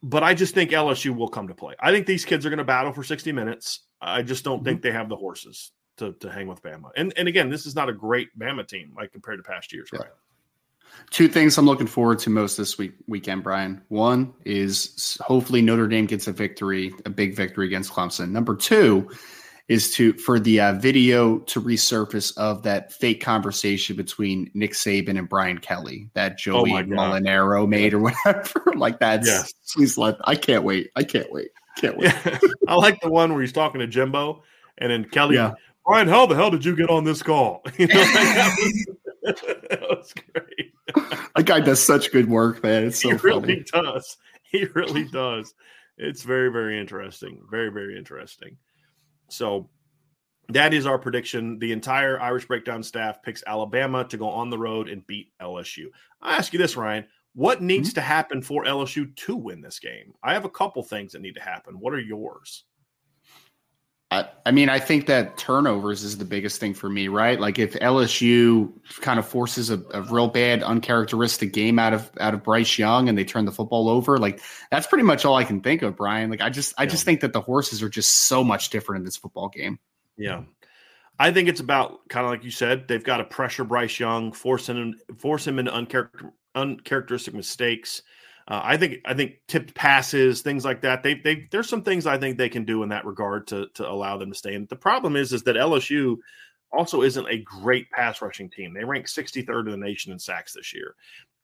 but 0.02 0.22
I 0.22 0.34
just 0.34 0.54
think 0.54 0.70
LSU 0.70 1.14
will 1.14 1.28
come 1.28 1.48
to 1.48 1.54
play. 1.54 1.74
I 1.80 1.92
think 1.92 2.06
these 2.06 2.24
kids 2.24 2.44
are 2.44 2.50
going 2.50 2.58
to 2.58 2.64
battle 2.64 2.92
for 2.92 3.04
60 3.04 3.32
minutes. 3.32 3.85
I 4.00 4.22
just 4.22 4.44
don't 4.44 4.58
mm-hmm. 4.58 4.64
think 4.64 4.82
they 4.82 4.92
have 4.92 5.08
the 5.08 5.16
horses 5.16 5.72
to, 5.98 6.12
to 6.14 6.30
hang 6.30 6.46
with 6.46 6.62
Bama. 6.62 6.90
And 6.96 7.12
and 7.16 7.28
again, 7.28 7.50
this 7.50 7.66
is 7.66 7.74
not 7.74 7.88
a 7.88 7.92
great 7.92 8.28
Bama 8.38 8.66
team 8.66 8.92
like 8.96 9.12
compared 9.12 9.38
to 9.38 9.42
past 9.42 9.72
years, 9.72 9.88
yeah. 9.92 10.00
right? 10.00 10.10
Two 11.10 11.28
things 11.28 11.58
I'm 11.58 11.66
looking 11.66 11.86
forward 11.86 12.18
to 12.20 12.30
most 12.30 12.56
this 12.56 12.78
week 12.78 12.94
weekend, 13.06 13.42
Brian. 13.42 13.82
One 13.88 14.32
is 14.44 15.18
hopefully 15.20 15.62
Notre 15.62 15.88
Dame 15.88 16.06
gets 16.06 16.26
a 16.26 16.32
victory, 16.32 16.92
a 17.04 17.10
big 17.10 17.34
victory 17.34 17.66
against 17.66 17.92
Clemson. 17.92 18.30
Number 18.30 18.56
two 18.56 19.10
is 19.68 19.92
to 19.94 20.12
for 20.14 20.38
the 20.38 20.60
uh, 20.60 20.72
video 20.74 21.38
to 21.40 21.60
resurface 21.60 22.36
of 22.36 22.62
that 22.62 22.92
fake 22.92 23.20
conversation 23.20 23.96
between 23.96 24.50
Nick 24.54 24.72
Saban 24.72 25.18
and 25.18 25.28
Brian 25.28 25.58
Kelly 25.58 26.08
that 26.14 26.38
Joey 26.38 26.72
oh 26.72 26.82
Molinaro 26.84 27.68
made 27.68 27.92
or 27.92 28.00
whatever. 28.24 28.72
like 28.74 29.00
that. 29.00 29.24
Yes. 29.24 29.52
Please 29.74 29.98
let 29.98 30.16
I 30.24 30.36
can't 30.36 30.64
wait. 30.64 30.90
I 30.96 31.02
can't 31.02 31.30
wait. 31.32 31.48
Can't 31.76 31.96
wait. 31.96 32.12
Yeah. 32.24 32.38
I 32.68 32.74
like 32.74 33.00
the 33.00 33.10
one 33.10 33.32
where 33.32 33.40
he's 33.40 33.52
talking 33.52 33.80
to 33.80 33.86
Jimbo 33.86 34.42
and 34.78 34.90
then 34.90 35.04
Kelly. 35.04 35.36
Yeah. 35.36 35.52
Brian, 35.84 36.08
how 36.08 36.26
the 36.26 36.34
hell 36.34 36.50
did 36.50 36.64
you 36.64 36.74
get 36.74 36.90
on 36.90 37.04
this 37.04 37.22
call? 37.22 37.62
You 37.78 37.86
know, 37.86 37.94
that, 37.94 38.56
was, 39.22 39.36
that 39.70 39.80
was 39.82 40.14
great. 40.34 40.72
that 41.36 41.46
guy 41.46 41.60
does 41.60 41.82
such 41.82 42.10
good 42.10 42.28
work, 42.28 42.62
man. 42.62 42.84
It's 42.84 43.00
so 43.00 43.10
he 43.10 43.18
funny. 43.18 43.40
really 43.46 43.64
does. 43.72 44.16
He 44.42 44.64
really 44.74 45.04
does. 45.04 45.54
It's 45.98 46.22
very, 46.22 46.50
very 46.50 46.78
interesting. 46.80 47.40
Very, 47.50 47.70
very 47.70 47.96
interesting. 47.96 48.56
So 49.28 49.68
that 50.48 50.74
is 50.74 50.86
our 50.86 50.98
prediction. 50.98 51.58
The 51.58 51.72
entire 51.72 52.20
Irish 52.20 52.46
Breakdown 52.46 52.82
staff 52.82 53.22
picks 53.22 53.42
Alabama 53.46 54.04
to 54.04 54.16
go 54.16 54.28
on 54.28 54.50
the 54.50 54.58
road 54.58 54.88
and 54.88 55.06
beat 55.06 55.32
LSU. 55.40 55.86
I 56.22 56.36
ask 56.36 56.52
you 56.52 56.58
this, 56.58 56.76
Ryan. 56.76 57.06
What 57.36 57.60
needs 57.60 57.90
mm-hmm. 57.90 57.96
to 57.96 58.00
happen 58.00 58.40
for 58.40 58.64
LSU 58.64 59.14
to 59.14 59.36
win 59.36 59.60
this 59.60 59.78
game? 59.78 60.14
I 60.22 60.32
have 60.32 60.46
a 60.46 60.50
couple 60.50 60.82
things 60.82 61.12
that 61.12 61.20
need 61.20 61.34
to 61.34 61.42
happen. 61.42 61.78
What 61.78 61.92
are 61.92 62.00
yours? 62.00 62.64
I, 64.10 64.26
I 64.46 64.52
mean, 64.52 64.70
I 64.70 64.78
think 64.78 65.04
that 65.06 65.36
turnovers 65.36 66.02
is 66.02 66.16
the 66.16 66.24
biggest 66.24 66.60
thing 66.60 66.72
for 66.72 66.88
me, 66.88 67.08
right? 67.08 67.38
Like 67.38 67.58
if 67.58 67.74
LSU 67.74 68.72
kind 69.02 69.18
of 69.18 69.28
forces 69.28 69.68
a, 69.68 69.82
a, 69.92 70.00
real 70.00 70.28
bad, 70.28 70.62
uncharacteristic 70.62 71.52
game 71.52 71.78
out 71.78 71.92
of 71.92 72.10
out 72.20 72.32
of 72.32 72.42
Bryce 72.42 72.78
Young 72.78 73.10
and 73.10 73.18
they 73.18 73.24
turn 73.24 73.44
the 73.44 73.52
football 73.52 73.90
over, 73.90 74.16
like 74.16 74.40
that's 74.70 74.86
pretty 74.86 75.04
much 75.04 75.26
all 75.26 75.34
I 75.34 75.44
can 75.44 75.60
think 75.60 75.82
of, 75.82 75.94
Brian. 75.94 76.30
Like 76.30 76.40
I 76.40 76.48
just 76.48 76.72
I 76.78 76.84
yeah. 76.84 76.88
just 76.88 77.04
think 77.04 77.20
that 77.20 77.34
the 77.34 77.40
horses 77.42 77.82
are 77.82 77.90
just 77.90 78.28
so 78.28 78.42
much 78.42 78.70
different 78.70 79.00
in 79.00 79.04
this 79.04 79.18
football 79.18 79.50
game. 79.50 79.78
Yeah. 80.16 80.44
I 81.18 81.32
think 81.32 81.50
it's 81.50 81.60
about 81.60 82.08
kind 82.08 82.24
of 82.24 82.32
like 82.32 82.44
you 82.44 82.50
said, 82.50 82.88
they've 82.88 83.04
got 83.04 83.18
to 83.18 83.24
pressure 83.24 83.64
Bryce 83.64 84.00
Young, 84.00 84.32
force 84.32 84.70
him 84.70 84.94
force 85.18 85.46
him 85.46 85.58
into 85.58 85.72
uncharacter, 85.72 86.32
uncharacteristic 86.56 87.34
mistakes. 87.34 88.02
Uh, 88.48 88.60
I 88.62 88.76
think 88.76 88.98
I 89.04 89.14
think 89.14 89.34
tipped 89.48 89.74
passes, 89.74 90.40
things 90.40 90.64
like 90.64 90.80
that. 90.82 91.02
They 91.02 91.14
they 91.14 91.48
there's 91.50 91.68
some 91.68 91.82
things 91.82 92.06
I 92.06 92.18
think 92.18 92.38
they 92.38 92.48
can 92.48 92.64
do 92.64 92.82
in 92.82 92.88
that 92.90 93.04
regard 93.04 93.46
to 93.48 93.66
to 93.74 93.88
allow 93.88 94.16
them 94.16 94.30
to 94.30 94.38
stay 94.38 94.54
And 94.54 94.68
The 94.68 94.76
problem 94.76 95.16
is 95.16 95.32
is 95.32 95.42
that 95.44 95.56
LSU 95.56 96.16
also 96.72 97.02
isn't 97.02 97.28
a 97.28 97.38
great 97.38 97.90
pass 97.90 98.22
rushing 98.22 98.50
team. 98.50 98.72
They 98.72 98.84
rank 98.84 99.06
63rd 99.06 99.66
in 99.66 99.80
the 99.80 99.86
nation 99.86 100.12
in 100.12 100.18
sacks 100.18 100.52
this 100.52 100.74
year. 100.74 100.94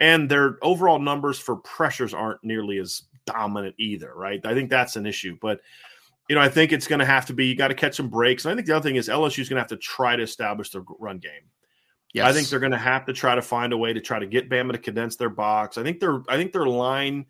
And 0.00 0.28
their 0.28 0.58
overall 0.62 0.98
numbers 0.98 1.38
for 1.38 1.56
pressures 1.56 2.12
aren't 2.12 2.42
nearly 2.42 2.78
as 2.78 3.02
dominant 3.24 3.74
either, 3.78 4.12
right? 4.14 4.44
I 4.44 4.54
think 4.54 4.68
that's 4.68 4.96
an 4.96 5.06
issue. 5.06 5.36
But 5.40 5.60
you 6.28 6.36
know, 6.36 6.42
I 6.42 6.48
think 6.48 6.72
it's 6.72 6.86
going 6.86 6.98
to 7.00 7.04
have 7.04 7.26
to 7.26 7.32
be 7.32 7.46
you 7.46 7.56
got 7.56 7.68
to 7.68 7.74
catch 7.74 7.96
some 7.96 8.08
breaks. 8.08 8.44
And 8.44 8.52
I 8.52 8.54
think 8.54 8.66
the 8.66 8.76
other 8.76 8.88
thing 8.88 8.96
is 8.96 9.08
LSU 9.08 9.40
is 9.40 9.48
going 9.48 9.56
to 9.56 9.62
have 9.62 9.68
to 9.68 9.76
try 9.76 10.16
to 10.16 10.22
establish 10.22 10.70
the 10.70 10.84
run 10.98 11.18
game. 11.18 11.42
Yes. 12.12 12.26
I 12.26 12.32
think 12.32 12.48
they're 12.48 12.60
going 12.60 12.72
to 12.72 12.78
have 12.78 13.06
to 13.06 13.12
try 13.12 13.34
to 13.34 13.42
find 13.42 13.72
a 13.72 13.76
way 13.76 13.92
to 13.92 14.00
try 14.00 14.18
to 14.18 14.26
get 14.26 14.50
Bama 14.50 14.72
to 14.72 14.78
condense 14.78 15.16
their 15.16 15.30
box. 15.30 15.78
I 15.78 15.82
think 15.82 15.98
their 15.98 16.22
I 16.28 16.36
think 16.36 16.52
their 16.52 16.66
line 16.66 17.26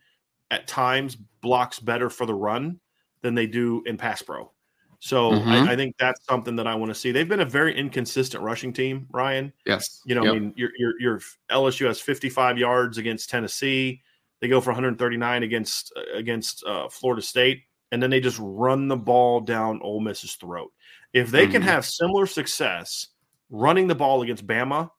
at 0.50 0.66
times 0.66 1.16
blocks 1.40 1.78
better 1.78 2.10
for 2.10 2.26
the 2.26 2.34
run 2.34 2.80
than 3.22 3.34
they 3.34 3.46
do 3.46 3.82
in 3.86 3.96
pass 3.96 4.22
pro. 4.22 4.50
So 4.98 5.32
mm-hmm. 5.32 5.48
I, 5.48 5.72
I, 5.72 5.76
think 5.76 5.96
that's 5.98 6.24
something 6.26 6.54
that 6.56 6.68
I 6.68 6.76
want 6.76 6.90
to 6.90 6.94
see. 6.94 7.10
They've 7.10 7.28
been 7.28 7.40
a 7.40 7.44
very 7.44 7.76
inconsistent 7.76 8.40
rushing 8.42 8.72
team, 8.72 9.08
Ryan. 9.10 9.52
Yes. 9.66 10.00
You 10.06 10.14
know, 10.14 10.22
yep. 10.22 10.30
I 10.30 10.38
mean, 10.38 10.52
your, 10.56 10.70
your 10.76 11.00
your 11.00 11.20
LSU 11.50 11.86
has 11.86 12.00
55 12.00 12.56
yards 12.56 12.98
against 12.98 13.28
Tennessee. 13.28 14.00
They 14.40 14.46
go 14.46 14.60
for 14.60 14.70
139 14.70 15.42
against 15.42 15.92
against 16.14 16.64
uh, 16.64 16.88
Florida 16.88 17.22
State, 17.22 17.62
and 17.90 18.00
then 18.00 18.10
they 18.10 18.20
just 18.20 18.38
run 18.40 18.86
the 18.86 18.96
ball 18.96 19.40
down 19.40 19.80
Ole 19.82 20.00
Miss's 20.00 20.34
throat. 20.34 20.72
If 21.12 21.30
they 21.30 21.44
mm-hmm. 21.44 21.52
can 21.52 21.62
have 21.62 21.84
similar 21.84 22.26
success 22.26 23.08
running 23.52 23.86
the 23.86 23.94
ball 23.94 24.22
against 24.22 24.46
Bama 24.46 24.90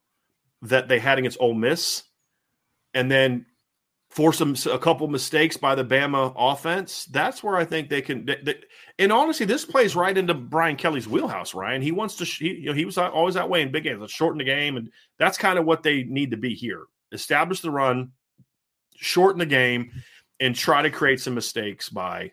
that 0.61 0.87
they 0.87 0.99
had 0.99 1.19
against 1.19 1.37
Ole 1.41 1.55
Miss, 1.55 2.03
and 2.93 3.11
then 3.11 3.45
force 4.09 4.37
some 4.37 4.55
a 4.71 4.77
couple 4.77 5.07
mistakes 5.07 5.57
by 5.57 5.75
the 5.75 5.83
Bama 5.83 6.33
offense, 6.37 7.05
that's 7.05 7.43
where 7.43 7.57
I 7.57 7.65
think 7.65 7.89
they 7.89 8.01
can. 8.01 8.25
They, 8.25 8.37
they, 8.41 8.55
and 8.99 9.11
honestly, 9.11 9.45
this 9.45 9.65
plays 9.65 9.95
right 9.95 10.17
into 10.17 10.33
Brian 10.33 10.77
Kelly's 10.77 11.07
wheelhouse. 11.07 11.53
Ryan, 11.53 11.81
he 11.81 11.91
wants 11.91 12.15
to. 12.17 12.25
He, 12.25 12.53
you 12.53 12.65
know, 12.67 12.73
he 12.73 12.85
was 12.85 12.97
always 12.97 13.33
that 13.33 13.49
way 13.49 13.61
in 13.61 13.71
big 13.71 13.83
games. 13.83 13.99
Let's 13.99 14.13
shorten 14.13 14.37
the 14.37 14.45
game, 14.45 14.77
and 14.77 14.89
that's 15.17 15.37
kind 15.37 15.59
of 15.59 15.65
what 15.65 15.83
they 15.83 16.03
need 16.03 16.31
to 16.31 16.37
be 16.37 16.53
here. 16.53 16.83
Establish 17.11 17.59
the 17.59 17.71
run, 17.71 18.11
shorten 18.95 19.39
the 19.39 19.45
game, 19.45 19.91
and 20.39 20.55
try 20.55 20.81
to 20.83 20.89
create 20.89 21.19
some 21.19 21.33
mistakes 21.33 21.89
by 21.89 22.31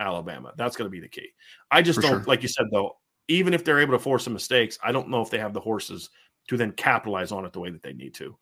Alabama. 0.00 0.52
That's 0.56 0.76
going 0.76 0.86
to 0.86 0.90
be 0.90 1.00
the 1.00 1.08
key. 1.08 1.28
I 1.70 1.82
just 1.82 1.96
For 1.96 2.02
don't, 2.02 2.10
sure. 2.10 2.24
like 2.24 2.42
you 2.42 2.48
said 2.48 2.66
though 2.72 2.96
even 3.28 3.54
if 3.54 3.64
they're 3.64 3.80
able 3.80 3.92
to 3.92 3.98
force 3.98 4.24
some 4.24 4.32
mistakes, 4.32 4.78
I 4.82 4.92
don't 4.92 5.08
know 5.08 5.22
if 5.22 5.30
they 5.30 5.38
have 5.38 5.52
the 5.52 5.60
horses 5.60 6.10
to 6.48 6.56
then 6.56 6.72
capitalize 6.72 7.32
on 7.32 7.44
it 7.44 7.52
the 7.52 7.60
way 7.60 7.70
that 7.70 7.82
they 7.82 7.92
need 7.92 8.14
to. 8.14 8.36